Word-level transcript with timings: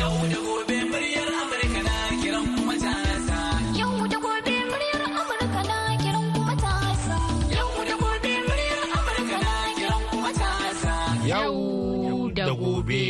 Yau 0.00 0.16
da 0.32 0.38
gobe 0.46 0.76
muryar 0.90 1.28
Amurka 1.40 1.80
na 1.86 1.94
kiran 2.22 2.46
kuma 2.56 2.74
tasa. 2.84 3.38
Yau 3.80 3.92
da 4.12 4.16
gobe 4.24 4.54
muryar 4.70 5.02
Amurka 5.06 5.60
na 5.70 5.78
kiran 6.02 6.26
kuma 6.34 6.54
tasa. 6.64 7.16
Yau 7.56 7.70
da 7.88 7.94
gobe 8.02 8.32
muryar 8.48 8.80
Amurka 8.96 9.36
na 9.44 9.52
kiran 9.76 10.02
kuma 10.10 10.30
tasa. 10.40 10.94
Yau 11.30 12.30
da 12.38 12.46
gobe. 12.60 13.04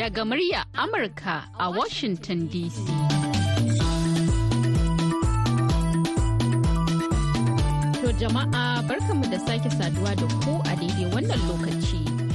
Daga 0.00 0.22
murya 0.28 0.60
Amurka 0.82 1.36
a 1.58 1.66
Washington 1.78 2.38
DC. 2.52 2.76
To 8.00 8.08
jama'a 8.20 8.64
barkanmu 8.88 9.24
da 9.32 9.38
sake 9.46 9.70
saduwa 9.78 10.12
da 10.20 10.26
ku 10.44 10.52
a 10.68 10.72
daidai 10.80 11.06
wannan 11.16 11.40
lokaci. 11.48 11.81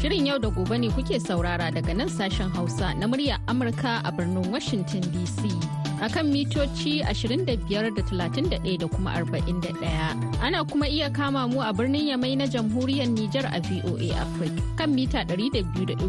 Shirin 0.08 0.26
yau 0.26 0.38
da 0.40 0.48
gobe 0.48 0.78
ne 0.80 0.88
kuke 0.88 1.20
saurara 1.20 1.68
daga 1.76 1.94
nan 1.94 2.08
sashen 2.08 2.50
Hausa 2.56 2.94
na 2.96 3.08
murya 3.08 3.38
Amurka 3.52 4.00
a 4.08 4.12
birnin 4.12 4.50
Washington 4.50 5.02
DC. 5.12 5.52
akan 6.00 6.32
mitoci 6.32 7.04
25 7.04 7.44
da 7.92 8.02
31 8.08 8.78
da 8.80 8.88
kuma 8.88 9.12
41. 9.20 10.40
Ana 10.40 10.64
kuma 10.64 10.88
iya 10.88 11.10
kama 11.12 11.44
mu 11.52 11.60
a 11.60 11.74
birnin 11.74 12.08
Yamai 12.08 12.38
na 12.38 12.48
jamhuriyar 12.48 13.12
Nijar 13.12 13.52
a 13.52 13.60
VOA 13.60 14.16
Africa 14.16 14.62
kan 14.80 14.96
mita 14.96 15.26
200.5 15.28 16.00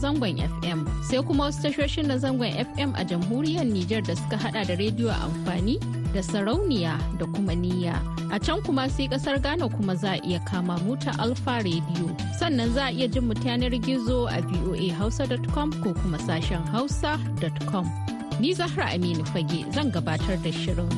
zangon 0.00 0.40
FM. 0.62 0.88
Sai 1.04 1.20
kuma 1.20 1.52
wasu 1.52 1.68
tashoshin 1.68 2.08
na 2.08 2.16
zangon 2.16 2.56
FM 2.56 2.96
a 2.96 3.04
jamhuriyar 3.04 3.68
Nijar 3.68 4.00
da 4.00 4.16
suka 4.16 4.36
hada 4.40 4.64
da 4.64 4.74
rediyo 4.80 5.12
amfani 5.12 5.76
da 6.12 6.20
sarauniya 6.22 6.98
da 7.18 7.26
kuma 7.26 7.52
niyya. 7.54 7.96
A 8.32 8.38
can 8.40 8.62
kuma 8.62 8.88
sai 8.88 9.08
ƙasar 9.08 9.42
Ghana 9.42 9.68
kuma 9.68 9.96
za 9.96 10.12
a 10.14 10.20
iya 10.24 10.40
kama 10.46 10.78
mu 10.84 10.96
ta 10.96 11.12
Alfa 11.18 11.60
Radio. 11.64 12.06
Sannan 12.38 12.72
za 12.72 12.86
a 12.86 12.90
iya 12.92 13.08
jin 13.10 13.26
mu 13.28 13.34
yanar 13.34 13.72
gizo 13.80 14.28
a 14.28 14.40
voahausa.com 14.40 15.72
ko 15.82 15.92
kuma 15.94 16.18
sashen 16.18 16.64
hausa.com. 16.72 17.86
Ni 18.40 18.54
Zahra 18.54 18.86
Aminu 18.94 19.24
Fage 19.28 19.64
zan 19.74 19.90
gabatar 19.92 20.36
da 20.42 20.50
shirin. 20.50 20.88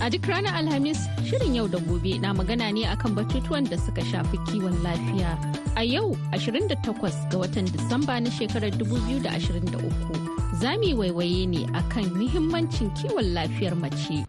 A 0.00 0.10
duk 0.10 0.22
ranar 0.26 0.54
Alhamis, 0.56 0.98
shirin 1.26 1.54
yau 1.54 1.68
da 1.68 1.78
gobe 1.78 2.18
na 2.20 2.32
magana 2.32 2.72
ne 2.72 2.84
akan 2.86 3.14
batutuwan 3.14 3.68
da 3.68 3.76
suka 3.76 4.00
shafi 4.00 4.38
kiwon 4.48 4.72
lafiya. 4.82 5.36
A 5.78 5.82
yau 5.86 6.16
28 6.34 7.30
ga 7.30 7.38
watan 7.38 7.66
Disamba 7.70 8.18
na 8.20 8.30
shekarar 8.30 8.70
2023, 8.74 10.58
za 10.60 10.72
mu 10.82 10.98
waiwaye 11.00 11.46
ne 11.46 11.62
akan 11.80 12.04
muhimmancin 12.18 12.90
kiwon 12.98 13.30
lafiyar 13.34 13.74
mace. 13.78 14.26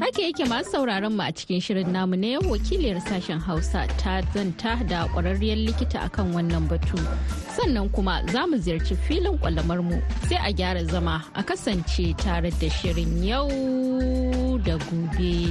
haka 0.00 0.22
yake 0.22 0.44
masu 0.44 0.70
sauraron 0.70 1.16
mu 1.16 1.22
a 1.22 1.32
cikin 1.32 1.60
shirin 1.64 1.88
namu 1.92 2.16
na 2.16 2.26
yau 2.26 2.42
wakiliyar 2.52 3.00
sashen 3.08 3.40
hausa 3.40 3.86
ta 3.96 4.20
zanta 4.34 4.76
da 4.88 5.08
kwararriyar 5.08 5.56
likita 5.64 6.00
akan 6.04 6.34
wannan 6.36 6.68
batu 6.68 6.98
sannan 7.56 7.88
kuma 7.88 8.20
za 8.32 8.44
mu 8.46 8.56
ziyarci 8.60 8.94
filin 9.08 9.38
kwalamar 9.40 9.80
mu 9.82 9.96
sai 10.28 10.36
a 10.44 10.52
gyara 10.52 10.84
zama 10.92 11.24
a 11.34 11.42
kasance 11.42 12.12
tare 12.20 12.50
da 12.60 12.68
shirin 12.68 13.24
yau 13.24 13.48
da 14.66 14.76
gobe. 14.76 15.48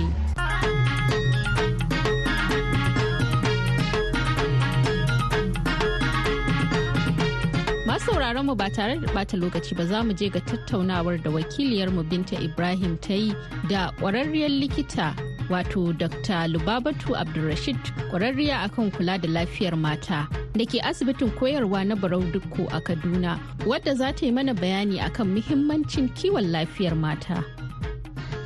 Sauraron 7.99 8.45
mu 8.45 8.55
ba 8.55 8.69
tare 8.69 8.97
da 8.99 9.11
bata 9.13 9.37
lokaci 9.37 9.75
ba 9.75 9.85
za 9.85 10.03
mu 10.03 10.13
je 10.13 10.29
ga 10.29 10.39
tattaunawar 10.39 11.17
da 11.23 11.29
wakiliyarmu 11.29 12.03
binta 12.09 12.35
ibrahim 12.41 12.97
ta 12.97 13.13
yi 13.13 13.35
da 13.69 13.91
kwararriyar 13.99 14.49
likita 14.49 15.13
wato 15.49 15.93
dr 15.93 16.47
lubabatu 16.47 17.15
abdulrashid 17.15 17.77
kwararriya 18.09 18.61
akan 18.67 18.91
kula 18.91 19.17
da 19.21 19.27
lafiyar 19.29 19.75
mata 19.77 20.27
da 20.55 20.65
ke 20.65 20.79
asibitin 20.81 21.31
koyarwa 21.37 21.83
na 21.85 21.95
barau 21.95 22.21
dukku 22.31 22.67
a 22.71 22.81
kaduna 22.81 23.39
wadda 23.67 23.95
za 23.95 24.13
ta 24.13 24.25
yi 24.25 24.31
mana 24.31 24.53
bayani 24.53 24.99
akan 24.99 25.27
muhimmancin 25.35 26.09
kiwon 26.15 26.51
lafiyar 26.51 26.95
mata. 26.95 27.43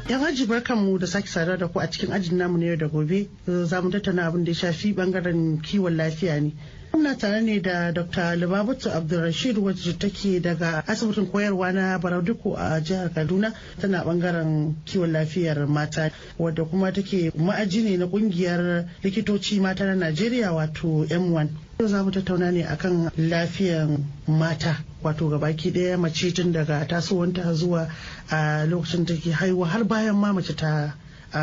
Yan 0.08 0.24
aji 0.24 0.46
barkanmu 0.48 1.00
da 1.00 1.08
sake 1.08 1.28
sadar 1.28 1.58
da 1.60 1.68
ku 1.68 1.80
a 1.84 1.88
cikin 1.88 2.16
ajin 2.16 2.38
namu 2.40 2.58
na 2.58 2.66
yau 2.72 2.76
da 2.80 2.88
gobe. 2.88 3.28
Za 3.46 3.82
mu 3.84 3.92
tattauna 3.92 4.32
abin 4.32 4.46
da 4.48 4.52
ya 4.52 4.72
shafi 4.72 4.96
ɓangaren 4.96 5.60
kiwon 5.60 5.98
lafiya 6.00 6.40
ne. 6.42 6.56
Muna 6.94 7.16
tare 7.16 7.42
ne 7.42 7.60
da 7.60 7.92
Dr. 7.92 8.36
Libabatu 8.38 8.90
Abdulrashid 8.90 9.58
wacce 9.58 9.94
take 10.00 10.40
daga 10.40 10.84
asibitin 10.88 11.28
koyarwa 11.28 11.72
na 11.74 12.00
Barauduku 12.00 12.56
a 12.58 12.82
jihar 12.82 13.10
Kaduna 13.14 13.54
tana 13.80 14.04
ɓangaren 14.04 14.74
kiwon 14.86 15.12
lafiyar 15.12 15.68
mata 15.68 16.10
wadda 16.40 16.64
kuma 16.66 16.92
take 16.92 17.32
ma'aji 17.38 17.84
ne 17.84 17.98
na 17.98 18.06
ƙungiyar 18.08 18.86
likitoci 19.04 19.60
mata 19.62 19.86
na 19.86 19.96
Najeriya 19.96 20.52
wato 20.54 21.06
M1. 21.06 21.48
Yau 21.80 21.88
za 21.88 22.04
mu 22.04 22.12
tattauna 22.12 22.52
ne 22.52 22.64
akan 22.64 23.12
lafiyar 23.18 23.88
mata 24.28 24.78
wato 25.04 25.30
gabaki 25.30 25.72
ɗaya 25.72 25.98
mace 26.00 26.32
tun 26.34 26.52
daga 26.52 26.86
tasowanta 26.88 27.54
zuwa 27.54 27.88
a 28.32 28.66
lokacin 28.66 29.06
take 29.06 29.32
haihuwa 29.32 29.68
har 29.68 29.84
bayan 29.84 30.16
ma 30.16 30.34
mace 30.34 30.56
ta 30.56 30.96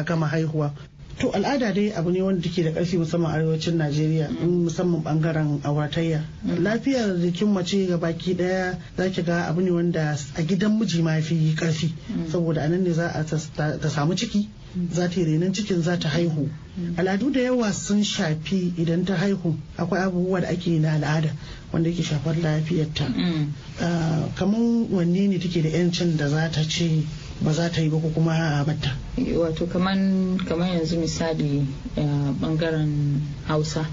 gama 0.04 0.27
haihuwa 0.27 0.72
To 1.19 1.30
al'ada 1.30 1.72
dai 1.72 1.92
abu 1.94 2.10
ne 2.10 2.22
wanda 2.22 2.42
take 2.42 2.64
da 2.64 2.70
ƙarfi 2.72 2.98
musamman 2.98 3.30
arewacin 3.32 3.76
Najeriya 3.78 4.28
musamman 4.42 5.02
ɓangaren 5.02 5.60
auratayya. 5.62 6.25
Lafiyar 6.44 7.16
jikin 7.20 7.52
mace 7.52 7.86
ga 7.86 7.97
baki 7.98 8.34
ɗaya 8.34 8.78
za 8.97 9.10
ki 9.10 9.22
ga 9.22 9.44
abu 9.48 9.60
ne 9.60 9.70
wanda 9.70 10.16
a 10.36 10.42
gidan 10.42 10.78
miji 10.78 11.03
ma 11.03 11.20
fi 11.20 11.54
ƙarfi. 11.56 11.92
Saboda 12.30 12.62
a 12.64 12.69
nan 12.69 12.82
ne 12.82 12.92
za 12.92 13.08
a 13.14 13.24
ta 13.24 13.88
samu 13.88 14.14
ciki 14.16 14.48
za 14.92 15.08
ta 15.08 15.20
yi 15.20 15.24
renon 15.26 15.52
cikin 15.52 15.82
za 15.82 15.96
ta 15.98 16.08
haihu. 16.08 16.48
Al'adu 16.96 17.30
da 17.32 17.40
yawa 17.40 17.72
sun 17.72 18.02
shafi 18.04 18.72
idan 18.78 19.04
ta 19.04 19.16
haihu 19.16 19.56
akwai 19.78 20.02
abubuwa 20.02 20.40
da 20.40 20.48
ake 20.48 20.78
na 20.78 20.92
al'ada 20.94 21.30
wanda 21.72 21.90
yake 21.90 22.02
shafar 22.02 22.36
lafiyarta. 22.36 23.06
Kamar 24.34 24.60
wanne 24.90 25.28
ne 25.28 25.38
take 25.38 25.62
da 25.62 25.68
'yancin 25.68 26.16
da 26.16 26.28
za 26.28 26.48
ta 26.50 26.62
ce 26.64 27.04
ba 27.42 27.52
za 27.52 27.68
ta 27.70 27.80
yi 27.80 27.88
ba 27.90 27.98
ko 28.00 28.08
kuma 28.10 28.32
a 28.32 28.64
batta. 28.64 28.96
wato 29.38 29.66
kaman 29.66 30.38
yanzu 30.48 30.98
misali 30.98 31.66
ɓangaren 32.41 33.20
hausa 33.46 33.86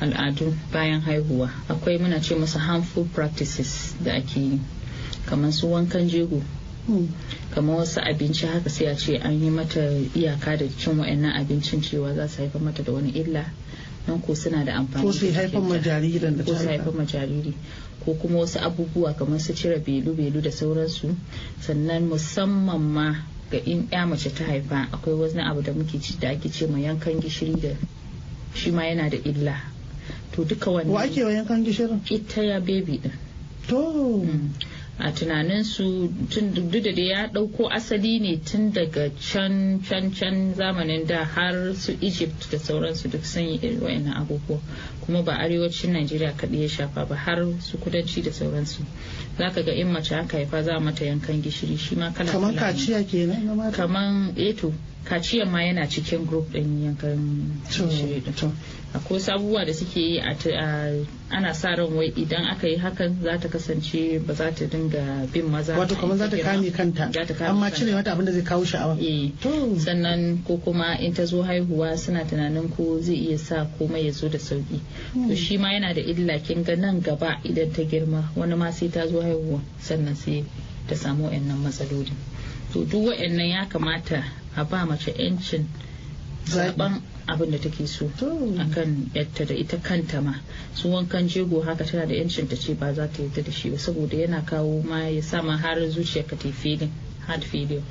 al'adu 0.00 0.54
bayan 0.72 1.00
haihuwa 1.00 1.50
akwai 1.68 1.98
muna 1.98 2.20
ce 2.20 2.34
masa 2.34 2.58
harmful 2.58 3.04
practices 3.14 3.94
da 4.04 4.12
ake 4.14 4.40
yi 4.40 4.60
kamar 5.26 5.52
su 5.52 5.70
wankan 5.72 6.08
jego 6.08 6.42
kamar 7.54 7.76
wasu 7.76 8.00
abinci 8.00 8.46
haka 8.46 8.70
sai 8.70 8.86
a 8.86 8.94
ce 8.96 9.16
an 9.18 9.42
yi 9.42 9.50
mata 9.50 9.80
iyaka 10.14 10.56
da 10.56 10.66
cin 10.78 10.98
wa'annan 10.98 11.34
abincin 11.36 11.82
cewa 11.82 12.14
za 12.14 12.28
su 12.28 12.42
haifar 12.42 12.60
mata 12.62 12.82
da 12.82 12.92
wani 12.92 13.10
illa 13.10 13.44
nan 14.06 14.20
ko 14.22 14.34
suna 14.34 14.64
da 14.64 14.72
amfani 14.78 15.02
ko 15.04 15.12
sai 15.12 15.32
haifar 15.32 15.62
ma 15.62 15.78
jaririn 15.78 16.36
da 16.38 16.44
ta 16.44 16.52
ko 16.52 16.58
su 16.58 16.66
haifar 16.68 16.94
ma 16.94 17.04
jariri. 17.04 17.54
Ko 18.04 18.14
kuma 18.14 18.38
wasu 18.38 18.58
abubuwa 18.62 19.14
kamar 19.18 19.40
su 19.40 19.52
cire 19.54 19.78
belu-belu 19.82 20.40
da 20.42 20.50
sauransu. 20.50 21.10
Sannan 21.60 22.06
musamman 22.08 22.80
ma 22.80 23.14
ga 23.50 23.58
in 23.58 23.88
ya 23.90 24.06
mace 24.06 24.30
ta 24.30 24.44
haifa 24.44 24.86
akwai 24.92 25.14
wani 25.14 25.40
abu 25.42 25.62
da 25.62 25.72
muke 25.72 25.98
ci 26.00 26.14
da 26.20 26.28
ake 26.30 26.48
ce 26.50 26.66
ma 26.66 26.78
yankan 26.78 27.18
gishiri 27.20 27.58
da 27.60 27.74
shi 28.54 28.70
ma 28.70 28.82
yana 28.86 29.10
da 29.10 29.16
illa. 29.24 29.58
To 30.32 30.44
duka 30.44 30.70
wannan 30.70 30.92
wa 30.94 31.02
ake 31.02 31.20
yankan 31.20 31.64
gishirin? 31.64 32.00
ita 32.10 32.42
ya 32.42 32.60
baby 32.60 32.98
din. 33.02 33.12
To. 33.66 34.22
A 34.98 35.12
tunanin 35.12 35.62
su 35.64 36.08
tun 36.30 36.52
duk 36.54 36.70
da 36.82 36.90
ya 37.02 37.26
ɗauko 37.28 37.68
asali 37.70 38.18
ne 38.20 38.36
tun 38.44 38.72
daga 38.72 39.10
can 39.20 39.80
can 39.82 40.10
can 40.10 40.54
zamanin 40.54 41.06
da 41.06 41.24
har 41.24 41.74
su 41.74 41.92
egypt 42.00 42.50
da 42.50 42.58
sauransu 42.58 43.08
duk 43.10 43.24
sun 43.24 43.42
yi 43.44 43.58
irin 43.62 44.08
abubuwa. 44.12 44.58
Kuma 45.04 45.22
ba 45.22 45.32
arewacin 45.38 45.92
najeriya 45.92 46.32
kaɗai 46.36 46.62
ya 46.62 46.68
shafa 46.68 47.04
ba 47.08 47.14
har 47.14 47.44
su 47.60 47.76
kudanci 47.78 48.22
da 48.22 48.30
sauransu. 48.32 48.82
Za 49.38 49.50
ka 49.50 49.62
ga 49.62 49.72
in 49.72 49.92
mace 49.92 50.14
aka 50.14 50.36
haifa 50.38 50.62
za 50.62 50.80
mata 50.80 51.04
yankan 51.04 51.42
gishiri 51.42 51.76
shi 51.78 51.94
ma 51.96 52.10
kala 52.12 52.32
kamar 52.32 52.54
kaciya 52.54 53.04
kenan 53.06 53.44
na 53.46 53.54
mata? 53.54 53.76
Kaman 53.76 54.32
eto 54.36 54.72
kaciyan 55.04 55.50
ma 55.50 55.60
yana 55.62 55.86
cikin 55.88 56.26
group 56.26 56.52
din 56.52 56.82
yankan 56.82 57.62
gishiri 57.68 58.22
akwai 58.96 59.18
wasu 59.20 59.32
abubuwa 59.32 59.64
da 59.64 59.72
suke 59.74 60.00
yi 60.00 60.20
ana 61.30 61.54
sa 61.54 61.74
ran 61.74 61.92
wai 61.96 62.12
idan 62.16 62.44
aka 62.46 62.68
yi 62.68 62.76
hakan 62.76 63.22
za 63.22 63.38
ta 63.40 63.48
kasance 63.48 64.18
ba 64.26 64.34
za 64.34 64.50
ta 64.54 64.64
dinga 64.66 65.26
bin 65.32 65.50
maza 65.50 65.74
wato 65.78 65.94
kamar 65.96 66.16
za 66.18 66.28
ta 66.30 66.36
kame 66.36 66.70
kanta. 66.70 67.10
Amma 67.48 67.70
cire 67.70 67.92
mata 67.92 68.12
abin 68.12 68.24
da 68.26 68.32
zai 68.32 68.42
kawo 68.42 68.64
sha'awa. 68.64 68.96
Sannan 69.78 70.44
ko 70.44 70.56
kuma 70.58 70.96
in 71.00 71.14
ta 71.14 71.24
zo 71.24 71.42
haihuwa 71.42 71.98
suna 71.98 72.24
tunanin 72.24 72.68
ko 72.76 73.00
zai 73.00 73.14
iya 73.16 73.38
sa 73.38 73.66
komai 73.78 74.06
ya 74.06 74.12
zo 74.12 74.28
da 74.28 74.38
sauƙi 74.38 74.80
to 75.28 75.34
shi 75.36 75.58
ma 75.58 75.72
yana 75.72 75.94
da 75.94 76.00
illa 76.00 76.38
kin 76.38 76.62
ga 76.64 76.76
nan 76.76 77.00
gaba 77.00 77.40
idan 77.44 77.72
ta 77.72 77.82
girma 77.82 78.30
wani 78.36 78.54
ma 78.56 78.70
sai 78.70 78.88
ta 78.88 79.06
zo 79.06 79.20
haihuwa 79.20 79.60
sannan 79.80 80.14
sai 80.16 80.44
ta 80.88 80.94
samu 80.94 81.26
wayannan 81.28 81.58
matsaloli. 81.58 82.12
To 82.72 82.84
duk 82.84 83.06
wayannan 83.10 83.48
ya 83.50 83.66
kamata 83.68 84.22
a 84.56 84.64
ba 84.64 84.86
mace 84.86 85.10
'yancin 85.12 85.66
zaɓen 86.46 87.02
abin 87.28 87.50
da 87.50 87.58
take 87.58 87.86
so. 87.86 88.06
Akan 88.06 89.10
yadda 89.14 89.46
da 89.46 89.54
ita 89.54 89.76
kanta 89.78 90.22
ma. 90.22 90.34
Su 90.74 90.88
wankan 90.88 91.28
jego 91.28 91.60
haka 91.64 91.84
tana 91.84 92.06
da 92.06 92.14
yancin 92.14 92.48
ta 92.48 92.56
ce 92.56 92.74
ba 92.74 92.92
za 92.94 93.06
ta 93.06 93.22
yadda 93.22 93.42
da 93.44 93.50
shi 93.50 93.70
ba 93.70 93.76
saboda 93.78 94.16
yana 94.16 94.44
kawo 94.44 94.82
ma 94.84 95.06
ya 95.08 95.20
sa 95.22 95.42
ma 95.42 95.56
har 95.56 95.76
zuciyarka 95.88 96.36
ta 96.38 96.50
filin 96.50 96.90
heart 97.26 97.44
failure. 97.44 97.82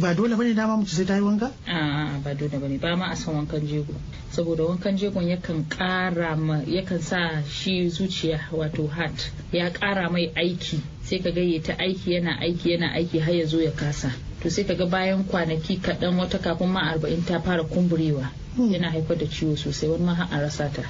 Ba 0.00 0.14
dole 0.14 0.36
ba 0.36 0.44
ne 0.44 0.54
dama 0.54 0.76
mace 0.76 0.96
sai 0.96 1.04
ta 1.04 1.14
yi 1.16 1.20
wanka? 1.22 1.52
A 1.66 2.18
ba 2.24 2.34
dole 2.34 2.58
ba 2.58 2.68
ne. 2.68 2.78
Ba 2.78 2.96
ma 2.96 3.10
a 3.12 3.16
san 3.16 3.34
wankan 3.34 3.66
jego. 3.68 3.94
Saboda 4.32 4.64
wankan 4.64 4.96
jegon 4.96 5.28
yakan 5.28 5.68
kara 5.68 6.36
ma 6.36 6.60
yakan 6.64 7.00
sa 7.00 7.42
shi 7.44 7.88
zuciya 7.90 8.48
wato 8.52 8.88
heart 8.88 9.30
ya 9.52 9.70
kara 9.70 10.08
mai 10.10 10.32
aiki. 10.34 10.80
Sai 11.04 11.18
ka 11.20 11.30
ga 11.30 11.40
ya 11.42 11.60
ta 11.60 11.74
aiki 11.76 12.12
yana 12.16 12.40
aiki 12.40 12.70
yana 12.72 12.92
aiki 12.96 13.20
har 13.20 13.34
ya 13.34 13.44
zo 13.46 13.60
ya 13.60 13.70
kasa. 13.70 14.12
To 14.42 14.50
sai 14.50 14.64
ka 14.64 14.74
ga 14.74 14.86
bayan 14.86 15.24
kwanaki 15.24 15.76
kaɗan 15.82 16.16
wata 16.16 16.38
kafin 16.38 16.68
ma 16.72 16.80
arba'in 16.88 17.24
ta 17.26 17.40
fara 17.40 17.64
kumburewa. 17.64 18.30
Yana 18.66 18.90
haifar 18.90 19.16
da 19.18 19.26
ciwo 19.26 19.56
sosai 19.56 19.88
wani 19.90 20.04
ma 20.04 20.14
har 20.14 20.28
a 20.32 20.40
rasa 20.42 20.68
ta. 20.72 20.82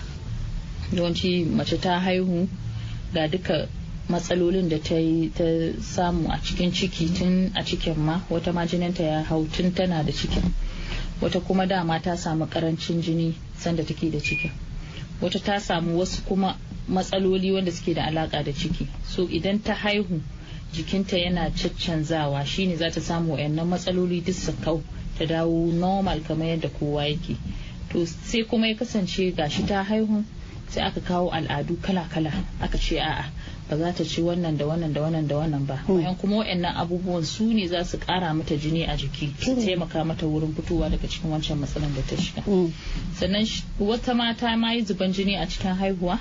Yawanci 0.92 1.44
mace 1.44 1.76
ta 1.80 2.00
haihu 2.00 2.48
ga 3.12 3.28
duka 3.28 3.68
matsalolin 4.08 4.68
da 4.68 4.78
ta 4.78 4.94
yi 4.96 5.28
ta 5.30 5.44
samu 5.82 6.28
a 6.32 6.38
cikin 6.42 6.72
ciki 6.72 7.12
tun 7.14 7.52
a 7.54 7.62
cikin 7.64 7.96
ma 7.96 8.20
wata 8.30 8.52
ma 8.52 8.64
jininta 8.66 9.02
ya 9.02 9.22
hau 9.22 9.44
tun 9.46 9.72
tana 9.74 10.02
da 10.02 10.12
cikin. 10.12 10.52
Wata 11.20 11.40
kuma 11.40 11.66
dama 11.66 12.00
ta 12.00 12.16
samu 12.16 12.46
ƙarancin 12.46 13.02
jini 13.02 13.34
sanda 13.58 13.84
take 13.86 14.10
da 14.10 14.18
cikin. 14.18 14.50
Wata 15.20 15.38
ta 15.44 15.58
samu 15.60 15.98
wasu 15.98 16.22
kuma 16.24 16.56
matsaloli 16.88 17.52
wanda 17.52 17.70
suke 17.72 17.94
da 17.94 18.06
alaka 18.06 18.42
da 18.42 18.52
ciki. 18.52 18.86
So 19.06 19.26
idan 19.28 19.62
ta 19.62 19.74
haihu 19.74 20.20
jikinta 20.72 21.18
yana 21.18 21.50
caccanzawa 21.50 22.44
shine 22.46 22.76
za 22.76 22.90
ta 22.90 23.00
samu 23.00 23.34
wayannan 23.36 23.66
matsaloli 23.68 24.24
duk 24.24 24.34
su 24.34 24.52
kau 24.64 24.82
ta 25.18 25.24
dawo 25.26 25.72
normal 25.72 26.20
kamar 26.20 26.46
yadda 26.48 26.68
kowa 26.68 27.04
yake. 27.04 27.36
To 27.90 28.06
sai 28.06 28.44
kuma 28.44 28.66
ya 28.68 28.74
kasance 28.74 29.32
gashi 29.36 29.66
ta 29.66 29.82
haihu 29.84 30.24
sai 30.68 30.82
aka 30.84 31.00
kawo 31.00 31.30
al'adu 31.32 31.76
kala-kala. 31.80 32.32
Aka 32.60 32.76
ce 32.78 32.98
a'a 33.00 33.24
ba 33.70 33.76
za 33.76 33.92
ta 33.92 34.04
ci 34.04 34.20
wannan 34.20 34.56
da 34.56 34.64
wannan 34.66 34.92
da 34.92 35.00
wannan 35.00 35.26
da 35.28 35.36
wannan 35.40 35.64
ba. 35.66 35.80
Bayan 35.88 36.16
kuma 36.16 36.36
wayannan 36.44 36.76
abubuwan 36.76 37.24
su 37.24 37.44
ne 37.52 37.66
za 37.68 37.84
su 37.84 37.98
kara 37.98 38.32
mata 38.34 38.56
jini 38.56 38.84
a 38.84 38.96
jiki 38.96 39.32
su 39.40 39.56
taimaka 39.56 40.04
mata 40.04 40.26
wurin 40.26 40.52
fitowa 40.56 40.88
daga 40.90 41.08
cikin 41.08 41.30
wancan 41.32 41.56
matsalan 41.60 41.92
da 41.94 42.02
ta 42.04 42.16
shiga. 42.16 42.42
Sannan 43.16 43.44
sh- 43.44 43.64
wata 43.80 44.14
mata 44.14 44.56
ma 44.56 44.72
yi 44.72 44.84
zuban 44.84 45.12
jini 45.12 45.36
a 45.40 45.46
cikin 45.46 45.76
haihuwa 45.76 46.18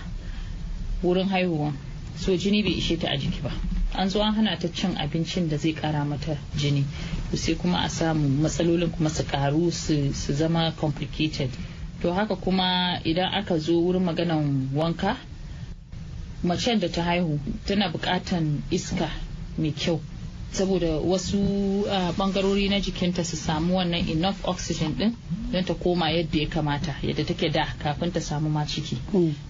wurin 1.03 1.27
haihuwa. 1.27 1.73
So 2.17 2.35
jini 2.35 2.63
bai 2.63 2.73
ishe 2.79 2.97
ta 2.99 3.07
a 3.11 3.17
jiki 3.17 3.41
ba. 3.43 3.51
An 3.97 4.09
zo 4.09 4.21
an 4.21 4.33
hana 4.35 4.57
ta 4.59 4.67
cin 4.67 4.95
abincin 4.95 5.49
da 5.49 5.57
zai 5.57 5.73
kara 5.73 6.05
mata 6.05 6.38
jini. 6.55 6.85
Sai 7.33 7.55
kuma 7.55 7.79
a 7.83 7.89
samu 7.89 8.27
matsalolin 8.41 8.91
kuma 8.91 9.09
su 9.09 9.23
karu 9.23 9.71
su 9.71 10.11
zama 10.33 10.71
complicated. 10.77 11.49
To 12.01 12.13
haka 12.13 12.35
kuma 12.35 12.99
idan 13.03 13.33
aka 13.33 13.57
zo 13.59 13.73
wurin 13.81 14.03
maganan 14.05 14.69
wanka 14.73 15.17
macen 16.44 16.79
da 16.79 16.88
ta 16.89 17.01
haihu 17.03 17.39
tana 17.65 17.89
buƙatan 17.91 18.61
iska 18.71 19.09
mai 19.57 19.71
kyau. 19.71 20.00
Saboda 20.51 20.97
wasu 20.99 21.85
bangarori 22.17 22.69
na 22.69 22.79
jikinta 22.79 23.23
su 23.23 23.35
samu 23.35 23.77
wannan 23.77 24.09
enough 24.09 24.38
oxygen 24.45 24.95
din 24.97 25.15
don 25.51 25.63
ta 25.63 25.73
koma 25.73 26.09
yadda 26.11 26.39
ya 26.39 26.47
kamata 26.47 26.95
yadda 27.03 27.23
take 27.25 27.49
da 27.49 27.65
kafin 27.83 28.11
ta 28.11 28.19
samu 28.21 28.49
ma 28.49 28.65
ciki. 28.65 28.97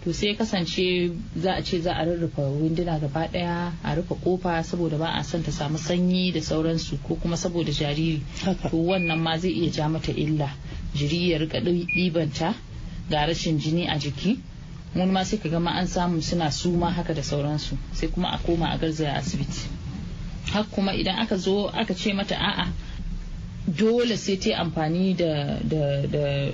To 0.04 0.14
sai 0.14 0.36
kasance 0.36 1.12
za 1.36 1.54
a 1.56 1.62
ce 1.64 1.80
za 1.82 1.94
a 1.94 2.06
rarrufe 2.06 2.42
winduna 2.42 3.00
gaba 3.00 3.28
ɗaya 3.28 3.72
a 3.84 3.96
rufe 3.96 4.16
ƙofa 4.24 4.64
saboda 4.64 4.98
ba 4.98 5.14
a 5.18 5.24
son 5.24 5.44
ta 5.44 5.52
samu 5.52 5.78
sanyi 5.78 6.32
da 6.34 6.42
sauransu 6.42 6.98
ko 7.04 7.16
kuma 7.16 7.38
saboda 7.38 7.72
jariri. 7.72 8.22
To 8.70 8.78
wannan 8.78 9.20
ma 9.20 9.38
zai 9.38 9.52
iya 9.52 9.72
ja 9.72 9.88
mata 9.90 10.12
illa. 10.12 10.50
Jiri 10.96 11.30
ya 11.32 11.38
riƙa 11.40 11.62
ɗibanta 11.64 12.54
ga 13.10 13.26
rashin 13.26 13.60
jini 13.60 13.88
a 13.88 13.98
jiki. 13.98 14.40
Wani 14.96 15.12
ma 15.12 15.24
sai 15.24 15.38
ka 15.38 15.50
gama 15.50 15.72
an 15.72 15.88
samu 15.88 16.22
suna 16.22 16.52
suma 16.52 16.92
haka 16.92 17.14
da 17.14 17.22
sauransu. 17.22 17.78
Sai 17.94 18.08
kuma 18.08 18.30
a 18.34 18.38
koma 18.38 18.66
a 18.74 18.78
garzaya 18.78 19.16
asibiti. 19.18 19.77
Haka 20.54 20.70
kuma 20.72 20.94
idan 20.94 21.20
aka 21.20 21.38
zo 21.38 21.68
aka 21.70 21.94
ce 21.96 22.14
mata 22.14 22.36
a'a 22.36 22.68
dole 23.68 24.18
sai 24.18 24.38
ta 24.38 24.58
amfani 24.60 25.14
da, 25.14 25.60
da, 25.64 26.08
da 26.08 26.52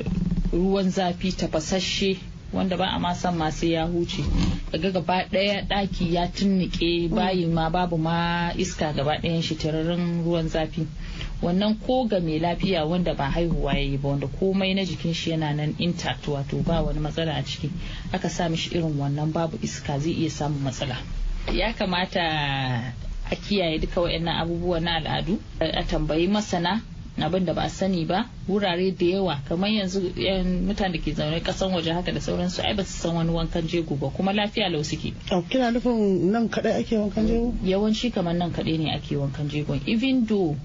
ruwan 0.52 0.90
zafi 0.90 1.32
tafasasshe 1.32 2.18
wanda 2.54 2.78
ba 2.78 2.86
a 2.94 3.00
ma 3.00 3.14
san 3.14 3.36
ma 3.38 3.50
sai 3.52 3.72
ya 3.74 3.86
huce. 3.88 4.24
Kaga 4.72 4.92
gaba 4.92 5.26
ɗaya 5.32 5.62
ɗaki 5.68 6.14
ya 6.14 6.28
tunnike 6.28 7.10
bayin 7.10 7.54
ma 7.54 7.70
babu 7.70 7.98
ma 7.98 8.52
iska 8.58 8.94
gaba 8.94 9.18
ɗayan 9.22 9.42
shi 9.42 9.56
tararin 9.56 10.24
ruwan 10.24 10.48
zafi. 10.50 10.86
Wannan 11.42 11.76
ko 11.82 12.06
ga 12.08 12.20
mai 12.20 12.40
lafiya 12.40 12.86
wanda 12.86 13.14
ba 13.16 13.30
haihuwa 13.30 13.74
ya 13.74 13.80
yi 13.82 13.98
ba 13.98 14.10
wanda 14.10 14.28
komai 14.28 14.74
na 14.76 14.86
jikin 14.86 15.14
shi 15.14 15.32
yana 15.32 15.54
nan 15.54 15.76
intact 15.80 16.28
wato 16.28 16.62
ba 16.64 16.82
wani 16.82 17.00
matsala 17.00 17.34
a 17.36 17.44
ciki 17.44 17.70
aka 18.14 18.30
sa 18.30 18.50
mishi 18.50 18.70
irin 18.78 18.98
wannan 18.98 19.34
babu 19.34 19.58
iska 19.62 20.00
zai 20.00 20.12
iya 20.14 20.30
samun 20.30 20.62
matsala. 20.64 20.98
Ya 21.54 21.74
kamata 21.74 22.94
a 23.32 23.36
kiyaye 23.36 23.80
duka 23.80 24.02
waɗannan 24.02 24.42
abubuwa 24.42 24.80
na 24.80 24.96
al'adu. 24.96 25.40
A 25.60 25.84
tambayi 25.84 26.28
masana 26.28 26.82
abin 27.22 27.46
da 27.46 27.54
ba 27.54 27.70
sani 27.70 28.06
ba 28.06 28.26
wurare 28.50 28.92
da 28.98 29.06
yawa 29.06 29.40
kamar 29.48 29.70
yanzu 29.70 30.12
yan 30.18 30.66
mutane 30.66 30.94
da 30.94 31.00
ke 31.00 31.14
zaune 31.14 31.40
kasan 31.44 31.72
waje 31.74 31.92
haka 31.94 32.12
da 32.12 32.20
sauransu 32.20 32.62
ai 32.66 32.74
ba 32.74 32.84
su 32.84 32.92
san 33.00 33.16
wani 33.16 33.30
wankan 33.32 33.68
jego 33.68 33.96
ba 33.96 34.10
kuma 34.10 34.34
lafiya 34.34 34.70
lau 34.70 34.84
suke. 34.84 35.14
Kina 35.50 35.72
nufin 35.72 36.32
nan 36.32 36.50
kadai 36.50 36.82
ake 36.82 36.98
wankan 36.98 37.28
jego? 37.28 37.54
Yawanci 37.64 38.12
kamar 38.12 38.34
nan 38.34 38.52
kaɗai 38.52 38.78
ne 38.80 38.92
ake 38.96 39.16
wankan 39.16 39.48
jegon 39.50 39.80
even 39.86 40.26
though 40.26 40.58